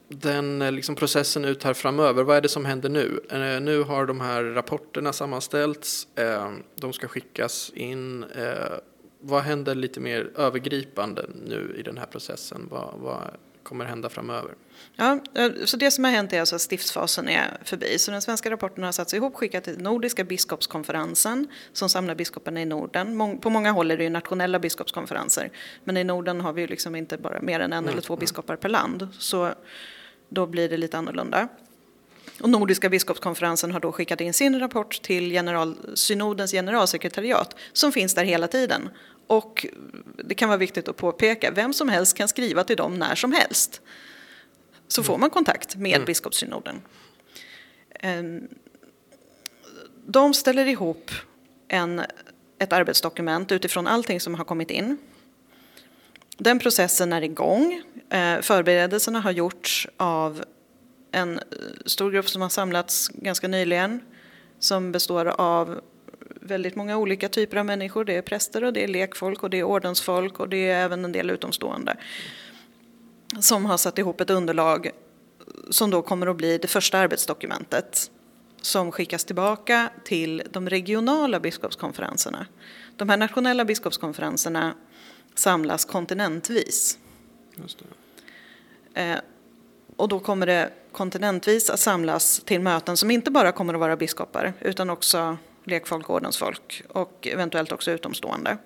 den 0.08 0.62
eh, 0.62 0.72
liksom, 0.72 0.96
processen 0.96 1.46
ut 1.46 1.64
här 1.64 1.74
framöver? 1.74 2.24
Vad 2.24 2.38
är 2.38 2.42
det 2.42 2.50
som 2.50 2.66
händer 2.66 2.90
nu? 2.90 3.20
Eh, 3.30 3.62
nu 3.62 3.84
har 3.84 4.06
de 4.06 4.22
här 4.22 4.44
rapporterna 4.44 5.14
sammanställts. 5.14 6.08
Eh, 6.16 6.52
de 6.76 6.94
ska 6.94 7.08
skickas 7.08 7.72
in. 7.76 8.24
Eh, 8.24 8.78
vad 9.20 9.44
händer 9.44 9.76
lite 9.76 10.00
mer 10.00 10.32
övergripande 10.36 11.26
nu 11.46 11.76
i 11.80 11.82
den 11.82 11.98
här 11.98 12.06
processen? 12.06 12.68
Vad, 12.72 12.94
vad 12.98 13.22
kommer 13.64 13.86
hända 13.86 14.10
framöver? 14.10 14.56
Ja, 14.96 15.20
eh, 15.36 15.52
så 15.66 15.78
det 15.78 15.92
som 15.92 16.04
har 16.04 16.12
hänt 16.12 16.34
är 16.34 16.40
alltså 16.40 16.56
att 16.56 16.62
stiftsfasen 16.62 17.30
är 17.30 17.58
förbi. 17.64 18.00
Så 18.00 18.12
den 18.12 18.22
svenska 18.22 18.52
rapporten 18.52 18.84
har 18.84 18.92
satts 18.92 19.14
ihop, 19.14 19.36
skickat 19.36 19.64
till 19.64 19.78
Nordiska 19.78 20.24
biskopskonferensen 20.24 21.48
som 21.74 21.90
samlar 21.90 22.16
biskoparna 22.16 22.62
i 22.62 22.66
Norden. 22.66 23.40
På 23.42 23.50
många 23.50 23.72
håll 23.72 23.92
är 23.92 23.98
det 23.98 24.04
ju 24.04 24.10
nationella 24.10 24.60
biskopskonferenser. 24.60 25.52
Men 25.84 25.98
i 25.98 26.04
Norden 26.04 26.42
har 26.42 26.54
vi 26.54 26.62
ju 26.62 26.68
liksom 26.68 26.96
inte 26.96 27.18
bara 27.18 27.42
mer 27.42 27.60
än 27.60 27.74
en 27.74 27.88
eller 27.88 28.02
två 28.02 28.16
biskopar 28.16 28.56
per 28.56 28.70
land. 28.70 29.08
Så 29.20 29.54
då 30.30 30.46
blir 30.46 30.70
det 30.70 30.78
lite 30.78 30.98
annorlunda. 30.98 31.48
Och 32.42 32.50
Nordiska 32.50 32.90
biskopskonferensen 32.90 33.72
har 33.72 33.80
då 33.80 33.92
skickat 33.92 34.22
in 34.22 34.34
sin 34.34 34.60
rapport 34.60 35.02
till 35.02 35.32
general, 35.32 35.76
synodens 35.94 36.52
generalsekretariat 36.52 37.56
som 37.74 37.92
finns 37.92 38.14
där 38.14 38.24
hela 38.24 38.48
tiden. 38.48 38.90
Och 39.28 39.66
det 40.24 40.36
kan 40.36 40.50
vara 40.50 40.58
viktigt 40.58 40.88
att 40.88 40.98
påpeka, 40.98 41.52
vem 41.52 41.74
som 41.74 41.90
helst 41.90 42.18
kan 42.18 42.28
skriva 42.28 42.64
till 42.64 42.78
dem 42.78 42.96
när 42.96 43.16
som 43.16 43.32
helst. 43.32 43.82
Så 44.88 45.04
får 45.04 45.18
man 45.18 45.30
kontakt 45.30 45.76
med 45.76 46.06
biskopssynoden. 46.06 46.82
Ehm, 48.00 48.48
De 50.06 50.34
ställer 50.34 50.66
ihop 50.66 51.12
en, 51.68 52.02
ett 52.60 52.74
arbetsdokument 52.74 53.52
utifrån 53.52 53.88
allting 53.88 54.20
som 54.20 54.36
har 54.36 54.46
kommit 54.46 54.72
in. 54.72 54.98
Den 56.38 56.60
processen 56.60 57.14
är 57.14 57.22
igång. 57.22 57.82
Eh, 58.10 58.42
Förberedelserna 58.42 59.20
har 59.20 59.32
gjorts 59.32 59.88
av 59.98 60.44
en 61.12 61.40
stor 61.86 62.12
grupp 62.12 62.30
som 62.30 62.42
har 62.42 62.50
samlats 62.50 63.08
ganska 63.08 63.48
nyligen 63.48 64.02
som 64.60 64.92
består 64.92 65.26
av 65.26 65.82
väldigt 66.46 66.76
många 66.76 66.98
olika 66.98 67.30
typer 67.30 67.58
av 67.58 67.66
människor. 67.66 68.06
Det 68.06 68.16
är 68.16 68.22
präster 68.22 68.64
och 68.64 68.74
det 68.74 68.84
är 68.84 68.88
lekfolk 68.88 69.44
och 69.44 69.50
det 69.50 69.60
är 69.60 69.64
ordensfolk 69.64 70.40
och 70.40 70.50
det 70.50 70.70
är 70.70 70.84
även 70.86 71.06
en 71.06 71.12
del 71.12 71.30
utomstående 71.30 71.98
som 73.40 73.66
har 73.66 73.78
satt 73.78 73.98
ihop 73.98 74.22
ett 74.22 74.30
underlag 74.30 74.92
som 75.70 75.90
då 75.90 76.02
kommer 76.02 76.28
att 76.28 76.38
bli 76.38 76.58
det 76.58 76.68
första 76.68 76.98
arbetsdokumentet 76.98 78.12
som 78.62 78.92
skickas 78.92 79.26
tillbaka 79.26 79.90
till 80.04 80.44
de 80.52 80.70
regionala 80.70 81.40
biskopskonferenserna. 81.40 82.46
De 82.96 83.10
här 83.10 83.18
nationella 83.18 83.66
biskopskonferenserna 83.66 84.74
samlas 85.36 85.86
kontinentvis. 85.86 86.98
Eh, 88.94 89.18
och 89.96 90.08
då 90.08 90.20
kommer 90.20 90.46
det 90.46 90.70
kontinentvis 90.92 91.70
att 91.70 91.80
samlas 91.80 92.42
till 92.46 92.62
möten 92.62 92.98
som 92.98 93.12
inte 93.12 93.32
bara 93.32 93.52
kommer 93.52 93.74
att 93.74 93.80
vara 93.80 93.96
biskopar 93.96 94.54
utan 94.60 94.90
också 94.90 95.38
lekfolk, 95.64 96.10
ordensfolk 96.10 96.84
och 96.90 97.28
eventuellt 97.28 97.72
också 97.72 97.92
utomstående. 97.92 98.58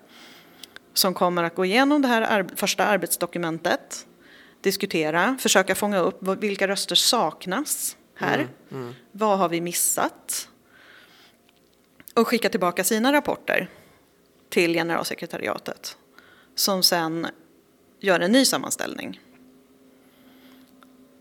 som 0.94 1.14
kommer 1.14 1.42
att 1.42 1.54
gå 1.54 1.64
igenom 1.64 2.02
det 2.02 2.08
här 2.08 2.46
första 2.56 2.84
arbetsdokumentet, 2.84 4.06
diskutera, 4.60 5.36
försöka 5.40 5.74
fånga 5.74 5.98
upp 5.98 6.22
vilka 6.22 6.68
röster 6.68 6.94
saknas 6.94 7.96
här, 8.14 8.38
mm, 8.38 8.50
mm. 8.70 8.94
vad 9.12 9.38
har 9.38 9.48
vi 9.48 9.60
missat 9.60 10.48
och 12.14 12.28
skicka 12.28 12.48
tillbaka 12.48 12.84
sina 12.84 13.12
rapporter 13.12 13.70
till 14.48 14.72
generalsekretariatet 14.72 15.96
som 16.54 16.82
sen 16.82 17.26
gör 18.00 18.20
en 18.20 18.32
ny 18.32 18.44
sammanställning 18.44 19.20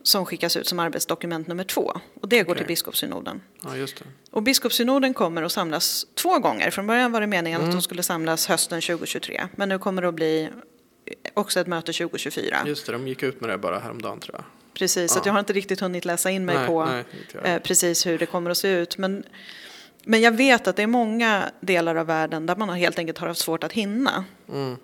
som 0.08 0.26
skickas 0.26 0.58
ut 0.58 0.68
som 0.68 0.80
arbetsdokument 0.80 1.48
nummer 1.48 1.64
två. 1.64 1.94
Och 2.22 2.30
det 2.30 2.44
går 2.44 2.56
till 2.56 2.66
biskopssynoden. 2.66 3.42
Ja. 3.64 3.70
Och 4.32 4.44
biskopssynoden 4.44 5.14
kommer 5.14 5.44
att 5.44 5.52
samlas 5.52 6.06
två 6.16 6.40
gånger. 6.40 6.72
Från 6.72 6.88
början 6.88 7.12
var 7.12 7.22
det 7.22 7.28
meningen 7.28 7.62
mm. 7.62 7.70
att 7.70 7.76
de 7.76 7.82
skulle 7.82 8.04
samlas 8.04 8.48
hösten 8.48 8.82
2023. 8.82 9.48
Men 9.56 9.70
nu 9.70 9.80
kommer 9.80 10.02
det 10.02 10.08
att 10.08 10.14
bli 10.14 10.50
också 11.34 11.60
ett 11.60 11.68
möte 11.68 11.94
2024. 11.94 12.58
Just 12.66 12.86
det, 12.86 12.92
de 12.92 13.08
gick 13.08 13.24
ut 13.24 13.42
med 13.42 13.50
det 13.50 13.58
bara 13.58 13.80
häromdagen 13.80 14.20
tror 14.20 14.36
jag. 14.36 14.44
Precis, 14.74 15.16
ja. 15.16 15.22
så 15.22 15.28
jag 15.28 15.34
har 15.34 15.40
inte 15.40 15.54
riktigt 15.54 15.80
hunnit 15.80 16.06
läsa 16.06 16.32
in 16.32 16.46
mig 16.46 16.56
nej, 16.56 16.68
på 16.68 16.86
nej, 16.86 17.06
eh, 17.44 17.62
precis 17.62 18.06
hur 18.06 18.18
det 18.18 18.26
kommer 18.26 18.52
att 18.52 18.58
se 18.58 18.70
ut. 18.70 18.98
Men, 18.98 19.24
men 20.04 20.22
jag 20.22 20.32
vet 20.32 20.68
att 20.68 20.76
det 20.76 20.84
är 20.84 20.88
många 20.88 21.52
delar 21.60 21.96
av 21.96 22.06
världen 22.06 22.46
där 22.46 22.56
man 22.56 22.70
helt 22.70 23.00
enkelt 23.00 23.18
har 23.18 23.28
haft 23.28 23.40
svårt 23.40 23.64
att 23.64 23.74
hinna. 23.74 24.26
Mm. 24.50 24.78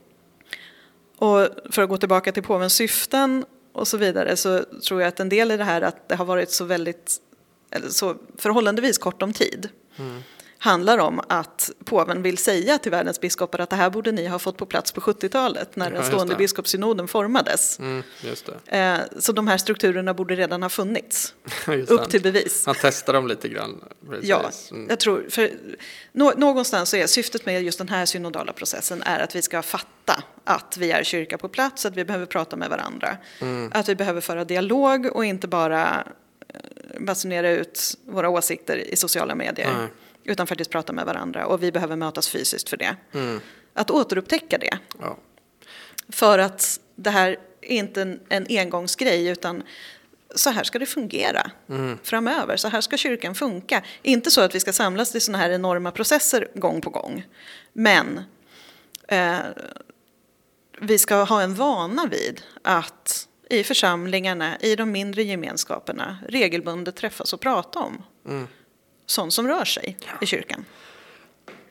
Och 1.18 1.50
för 1.70 1.82
att 1.82 1.90
gå 1.90 1.98
tillbaka 1.98 2.32
till 2.32 2.44
påvens 2.44 2.74
syften 2.74 3.46
och 3.74 3.88
så 3.88 3.98
vidare 3.98 4.38
så 4.38 4.64
tror 4.88 5.02
jag 5.02 5.08
att 5.08 5.20
en 5.20 5.30
del 5.30 5.52
i 5.52 5.58
det 5.58 5.64
här 5.64 5.82
att 5.82 6.10
det 6.10 6.16
har 6.16 6.26
varit 6.26 6.52
så 6.52 6.66
väldigt, 6.66 7.18
så 7.90 8.16
förhållandevis 8.38 8.98
kort 8.98 9.22
om 9.22 9.34
tid. 9.34 9.70
Mm 9.96 10.24
handlar 10.64 10.98
om 10.98 11.22
att 11.28 11.72
påven 11.86 12.22
vill 12.22 12.38
säga 12.38 12.78
till 12.78 12.92
världens 12.92 13.22
biskopar 13.22 13.60
att 13.60 13.70
det 13.70 13.76
här 13.76 13.90
borde 13.90 14.12
ni 14.12 14.28
ha 14.28 14.40
fått 14.40 14.58
på 14.58 14.66
plats 14.66 14.92
på 14.92 15.02
70-talet 15.02 15.76
när 15.76 15.92
ja, 15.92 15.98
den 15.98 16.06
stående 16.06 16.36
biskopssynoden 16.36 17.08
formades. 17.08 17.80
Mm, 17.80 18.04
eh, 18.66 19.00
så 19.20 19.32
de 19.32 19.48
här 19.48 19.58
strukturerna 19.58 20.14
borde 20.14 20.36
redan 20.36 20.64
ha 20.64 20.70
funnits. 20.70 21.34
Upp 21.88 22.10
till 22.10 22.22
bevis. 22.22 22.66
Han 22.66 22.76
testar 22.82 23.14
dem 23.14 23.28
lite 23.28 23.50
grann. 23.50 23.84
Precis. 24.10 24.30
Ja, 24.30 24.52
mm. 24.72 24.90
jag 24.90 25.00
tror, 25.00 25.26
för 25.30 25.52
någonstans 26.14 26.90
så 26.90 26.98
är 26.98 27.08
syftet 27.08 27.46
med 27.46 27.64
just 27.64 27.78
den 27.78 27.90
här 27.90 28.06
synodala 28.06 28.54
processen 28.54 29.04
är 29.06 29.20
att 29.20 29.36
vi 29.36 29.42
ska 29.42 29.62
fatta 29.62 30.24
att 30.44 30.78
vi 30.78 30.92
är 30.92 31.04
kyrka 31.04 31.38
på 31.38 31.50
plats, 31.50 31.86
att 31.86 31.96
vi 31.96 32.06
behöver 32.06 32.26
prata 32.26 32.56
med 32.56 32.70
varandra. 32.70 33.18
Mm. 33.40 33.72
Att 33.74 33.90
vi 33.90 33.96
behöver 33.96 34.22
föra 34.22 34.46
dialog 34.46 35.06
och 35.06 35.26
inte 35.26 35.48
bara 35.48 36.04
eh, 36.48 37.00
basunera 37.00 37.50
ut 37.50 37.98
våra 38.06 38.30
åsikter 38.30 38.78
i 38.78 38.96
sociala 38.96 39.36
medier. 39.36 39.74
Nej 39.78 39.88
utan 40.24 40.48
faktiskt 40.48 40.70
prata 40.70 40.94
med 40.94 41.06
varandra 41.06 41.46
och 41.46 41.64
vi 41.64 41.72
behöver 41.72 41.96
mötas 41.96 42.30
fysiskt 42.30 42.70
för 42.70 42.78
det. 42.78 42.96
Mm. 43.14 43.42
Att 43.74 43.92
återupptäcka 43.92 44.58
det. 44.58 44.78
Ja. 45.00 45.18
För 46.10 46.40
att 46.40 46.80
det 46.96 47.10
här 47.10 47.38
är 47.62 47.78
inte 47.78 48.02
en, 48.02 48.20
en 48.30 48.46
engångsgrej 48.50 49.28
utan 49.28 49.64
så 50.36 50.50
här 50.50 50.64
ska 50.64 50.80
det 50.80 50.86
fungera 50.86 51.52
mm. 51.70 51.98
framöver. 52.04 52.58
Så 52.58 52.68
här 52.68 52.82
ska 52.82 52.98
kyrkan 52.98 53.36
funka. 53.36 53.84
Inte 54.02 54.32
så 54.32 54.42
att 54.42 54.56
vi 54.56 54.60
ska 54.60 54.74
samlas 54.74 55.12
till 55.12 55.22
sådana 55.22 55.44
här 55.44 55.50
enorma 55.50 55.92
processer 55.92 56.48
gång 56.56 56.82
på 56.82 56.90
gång. 56.90 57.26
Men 57.74 58.22
eh, 59.08 59.38
vi 60.80 60.98
ska 60.98 61.24
ha 61.24 61.42
en 61.42 61.56
vana 61.56 62.06
vid 62.06 62.42
att 62.62 63.28
i 63.50 63.64
församlingarna, 63.64 64.58
i 64.60 64.76
de 64.76 64.92
mindre 64.92 65.24
gemenskaperna 65.24 66.18
regelbundet 66.28 66.96
träffas 66.96 67.34
och 67.34 67.42
prata 67.42 67.80
om. 67.80 68.04
Mm 68.28 68.48
sånt 69.06 69.34
som 69.34 69.48
rör 69.48 69.66
sig 69.66 69.98
i 70.22 70.26
kyrkan. 70.26 70.66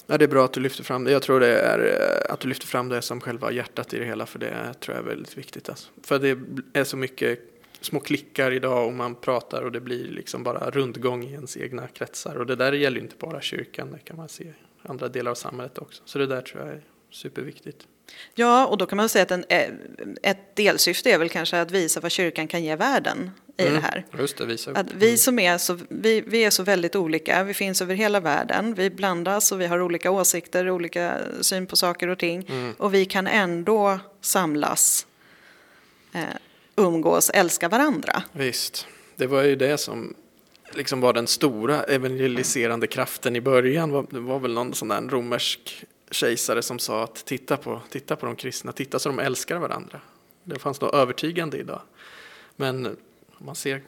Ja, 0.07 0.19
det 0.19 0.25
är 0.25 0.29
bra 0.29 0.45
att 0.45 0.53
du 0.53 0.61
lyfter 0.61 0.85
fram 0.85 1.05
det. 1.05 1.13
Jag 1.13 1.23
tror 1.23 1.41
det 1.41 1.61
är 1.61 1.79
eh, 1.79 2.33
att 2.35 2.41
du 2.41 2.49
lyfter 2.49 2.67
fram 2.67 2.89
det 2.89 3.03
som 3.03 3.21
själva 3.21 3.53
hjärtat 3.53 3.95
i 3.95 3.99
det 3.99 4.05
hela, 4.05 4.27
för 4.27 4.39
det 4.39 4.75
tror 4.81 4.97
jag 4.97 5.05
är 5.05 5.09
väldigt 5.09 5.39
viktigt. 5.39 5.69
Alltså. 5.69 5.89
För 6.03 6.19
det 6.19 6.39
är 6.73 6.85
så 6.85 6.97
mycket 6.97 7.41
små 7.81 8.01
klickar 8.01 8.51
idag 8.51 8.87
och 8.87 8.93
man 8.93 9.15
pratar 9.15 9.63
och 9.63 9.73
det 9.73 9.81
blir 9.81 10.05
liksom 10.05 10.43
bara 10.43 10.71
rundgång 10.71 11.25
i 11.25 11.33
ens 11.33 11.57
egna 11.57 11.87
kretsar. 11.87 12.37
Och 12.37 12.47
det 12.47 12.57
där 12.57 12.73
gäller 12.73 13.01
inte 13.01 13.17
bara 13.19 13.41
kyrkan, 13.41 13.93
det 13.93 13.99
kan 13.99 14.17
man 14.17 14.29
se 14.29 14.45
i 14.45 14.53
andra 14.83 15.09
delar 15.09 15.31
av 15.31 15.35
samhället 15.35 15.79
också. 15.79 16.03
Så 16.05 16.19
det 16.19 16.27
där 16.27 16.41
tror 16.41 16.63
jag 16.63 16.73
är 16.73 16.83
superviktigt. 17.11 17.87
Ja, 18.35 18.67
och 18.67 18.79
då 18.79 18.87
kan 18.87 18.97
man 18.97 19.09
säga 19.09 19.23
att 19.23 19.31
en, 19.31 19.45
eh, 19.49 19.71
ett 20.23 20.57
delsyfte 20.57 21.11
är 21.11 21.19
väl 21.19 21.29
kanske 21.29 21.61
att 21.61 21.71
visa 21.71 22.01
vad 22.01 22.11
kyrkan 22.11 22.49
kan 22.49 22.65
ge 22.65 22.77
världen 22.77 23.31
i 23.63 23.69
mm, 23.69 23.75
det 23.75 23.81
här. 23.81 24.07
Just 24.19 24.37
det, 24.37 24.47
visa. 24.47 24.71
Att 24.71 24.93
vi 24.93 25.19
som 25.19 25.39
är 25.39 25.59
så, 25.59 25.79
vi, 25.89 26.21
vi 26.27 26.45
är 26.45 26.51
så 26.51 26.63
väldigt 26.63 26.97
olika, 26.97 27.45
vi 27.45 27.55
finns 27.55 27.83
över 27.83 27.95
hela 27.95 28.21
världen, 28.21 28.75
vi 28.75 28.91
blandas 28.91 29.53
och 29.53 29.61
vi 29.61 29.67
har 29.67 29.81
olika 29.81 30.11
åsikter, 30.11 30.71
olika 30.71 31.19
syn 31.41 31.67
på 31.67 31.77
saker 31.77 32.09
och 32.09 32.19
ting. 32.19 32.47
Mm. 32.49 32.75
Och 32.79 32.95
vi 32.95 33.05
kan 33.05 33.27
ändå 33.27 33.99
samlas, 34.21 35.07
eh, 36.13 36.21
umgås, 36.77 37.31
älska 37.31 37.69
varandra. 37.69 38.23
Visst, 38.33 38.87
det 39.17 39.27
var 39.27 39.43
ju 39.43 39.57
det 39.57 39.79
som 39.79 40.15
liksom 40.75 41.01
var 41.01 41.13
den 41.13 41.27
stora 41.27 41.83
evangeliserande 41.83 42.87
kraften 42.87 43.37
i 43.37 43.41
början. 43.41 44.07
Det 44.11 44.21
var 44.21 44.39
väl 44.39 44.53
någon 44.53 44.75
sån 44.75 44.89
där 44.89 45.03
romersk 45.03 45.85
kejsare 46.11 46.63
som 46.63 46.79
sa 46.79 47.05
att 47.05 47.25
titta 47.25 47.57
på, 47.57 47.81
titta 47.91 48.17
på 48.17 48.27
de 48.27 48.37
kristna, 48.37 48.73
titta 48.73 48.99
så 48.99 49.09
de 49.09 49.19
älskar 49.19 49.59
varandra. 49.59 50.01
Det 50.45 50.59
fanns 50.59 50.81
något 50.81 50.95
övertygande 50.95 51.59
idag. 51.59 51.81
Men 52.57 52.97
om 53.43 53.47
man 53.47 53.55
ser 53.55 53.83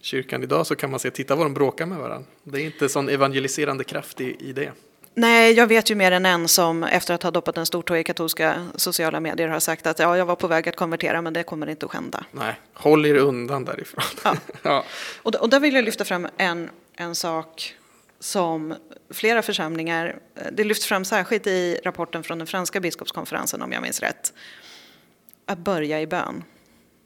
kyrkan 0.00 0.42
idag 0.42 0.66
så 0.66 0.76
kan 0.76 0.90
man 0.90 1.00
se, 1.00 1.10
titta 1.10 1.34
vad 1.34 1.46
de 1.46 1.54
bråkar 1.54 1.86
med 1.86 1.98
varandra. 1.98 2.28
Det 2.42 2.60
är 2.60 2.64
inte 2.64 2.88
sån 2.88 3.08
evangeliserande 3.08 3.84
kraft 3.84 4.20
i, 4.20 4.36
i 4.40 4.52
det. 4.52 4.72
Nej, 5.14 5.52
jag 5.52 5.66
vet 5.66 5.90
ju 5.90 5.94
mer 5.94 6.12
än 6.12 6.26
en 6.26 6.48
som 6.48 6.84
efter 6.84 7.14
att 7.14 7.22
ha 7.22 7.30
doppat 7.30 7.56
en 7.58 7.66
stortå 7.66 7.96
i 7.96 8.04
katolska 8.04 8.66
sociala 8.74 9.20
medier 9.20 9.48
har 9.48 9.60
sagt 9.60 9.86
att 9.86 9.98
ja, 9.98 10.16
jag 10.16 10.26
var 10.26 10.36
på 10.36 10.46
väg 10.46 10.68
att 10.68 10.76
konvertera 10.76 11.22
men 11.22 11.32
det 11.32 11.42
kommer 11.42 11.68
inte 11.68 11.86
att 11.86 11.92
hända. 11.92 12.24
Nej, 12.32 12.54
håll 12.74 13.06
er 13.06 13.14
undan 13.14 13.64
därifrån. 13.64 14.04
Ja. 14.24 14.36
ja. 14.62 14.84
Och, 15.22 15.34
och 15.34 15.48
där 15.48 15.60
vill 15.60 15.74
jag 15.74 15.84
lyfta 15.84 16.04
fram 16.04 16.28
en, 16.36 16.70
en 16.96 17.14
sak 17.14 17.74
som 18.20 18.74
flera 19.10 19.42
församlingar, 19.42 20.18
det 20.52 20.64
lyfts 20.64 20.86
fram 20.86 21.04
särskilt 21.04 21.46
i 21.46 21.80
rapporten 21.84 22.22
från 22.22 22.38
den 22.38 22.46
franska 22.46 22.80
biskopskonferensen 22.80 23.62
om 23.62 23.72
jag 23.72 23.82
minns 23.82 24.00
rätt, 24.00 24.32
att 25.46 25.58
börja 25.58 26.00
i 26.00 26.06
bön. 26.06 26.44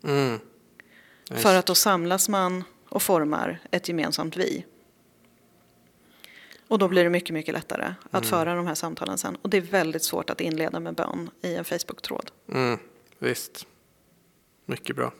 Mm. 0.04 0.38
Nice. 1.30 1.42
För 1.42 1.54
att 1.54 1.66
då 1.66 1.74
samlas 1.74 2.28
man 2.28 2.64
och 2.88 3.02
formar 3.02 3.58
ett 3.70 3.88
gemensamt 3.88 4.36
vi. 4.36 4.64
Och 6.68 6.78
då 6.78 6.88
blir 6.88 7.04
det 7.04 7.10
mycket, 7.10 7.34
mycket 7.34 7.54
lättare 7.54 7.94
att 8.10 8.24
mm. 8.24 8.30
föra 8.30 8.54
de 8.54 8.66
här 8.66 8.74
samtalen 8.74 9.18
sen. 9.18 9.36
Och 9.42 9.50
det 9.50 9.56
är 9.56 9.60
väldigt 9.60 10.02
svårt 10.02 10.30
att 10.30 10.40
inleda 10.40 10.80
med 10.80 10.94
bön 10.94 11.30
i 11.42 11.54
en 11.54 11.64
Facebook-tråd. 11.64 12.30
Mm, 12.48 12.78
visst. 13.18 13.66
Mycket 14.66 14.96
bra. 14.96 15.12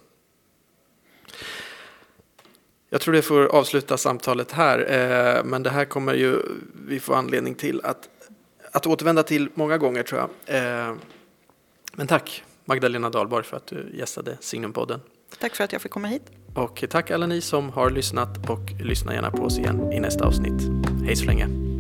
Jag 2.91 3.01
tror 3.01 3.15
det 3.15 3.23
får 3.23 3.45
avsluta 3.45 3.97
samtalet 3.97 4.53
här, 4.53 4.79
eh, 4.79 5.45
men 5.45 5.63
det 5.63 5.71
här 5.71 5.85
kommer 5.85 6.15
ju 6.15 6.37
vi 6.87 7.01
få 7.01 7.15
anledning 7.15 7.55
till 7.55 7.81
att, 7.85 8.09
att 8.73 8.87
återvända 8.87 9.23
till 9.23 9.49
många 9.55 9.79
gånger 9.79 10.03
tror 10.03 10.21
jag. 10.21 10.57
Eh, 10.57 10.95
men 11.93 12.07
tack 12.07 12.45
Magdalena 12.65 13.11
Dahlborg 13.11 13.45
för 13.45 13.57
att 13.57 13.67
du 13.67 13.91
gästade 13.95 14.37
Signumpodden. 14.41 15.01
Tack 15.43 15.57
för 15.57 15.65
att 15.65 15.73
jag 15.73 15.83
fick 15.83 15.93
komma 15.93 16.09
hit. 16.09 16.23
Och 16.55 16.85
tack 16.91 17.11
alla 17.11 17.27
ni 17.27 17.41
som 17.41 17.71
har 17.71 17.91
lyssnat 17.91 18.51
och 18.51 18.73
lyssna 18.81 19.15
gärna 19.15 19.31
på 19.31 19.43
oss 19.43 19.59
igen 19.59 19.93
i 19.93 20.01
nästa 20.01 20.27
avsnitt. 20.27 20.63
Hej 21.07 21.17
så 21.17 21.25
länge. 21.25 21.72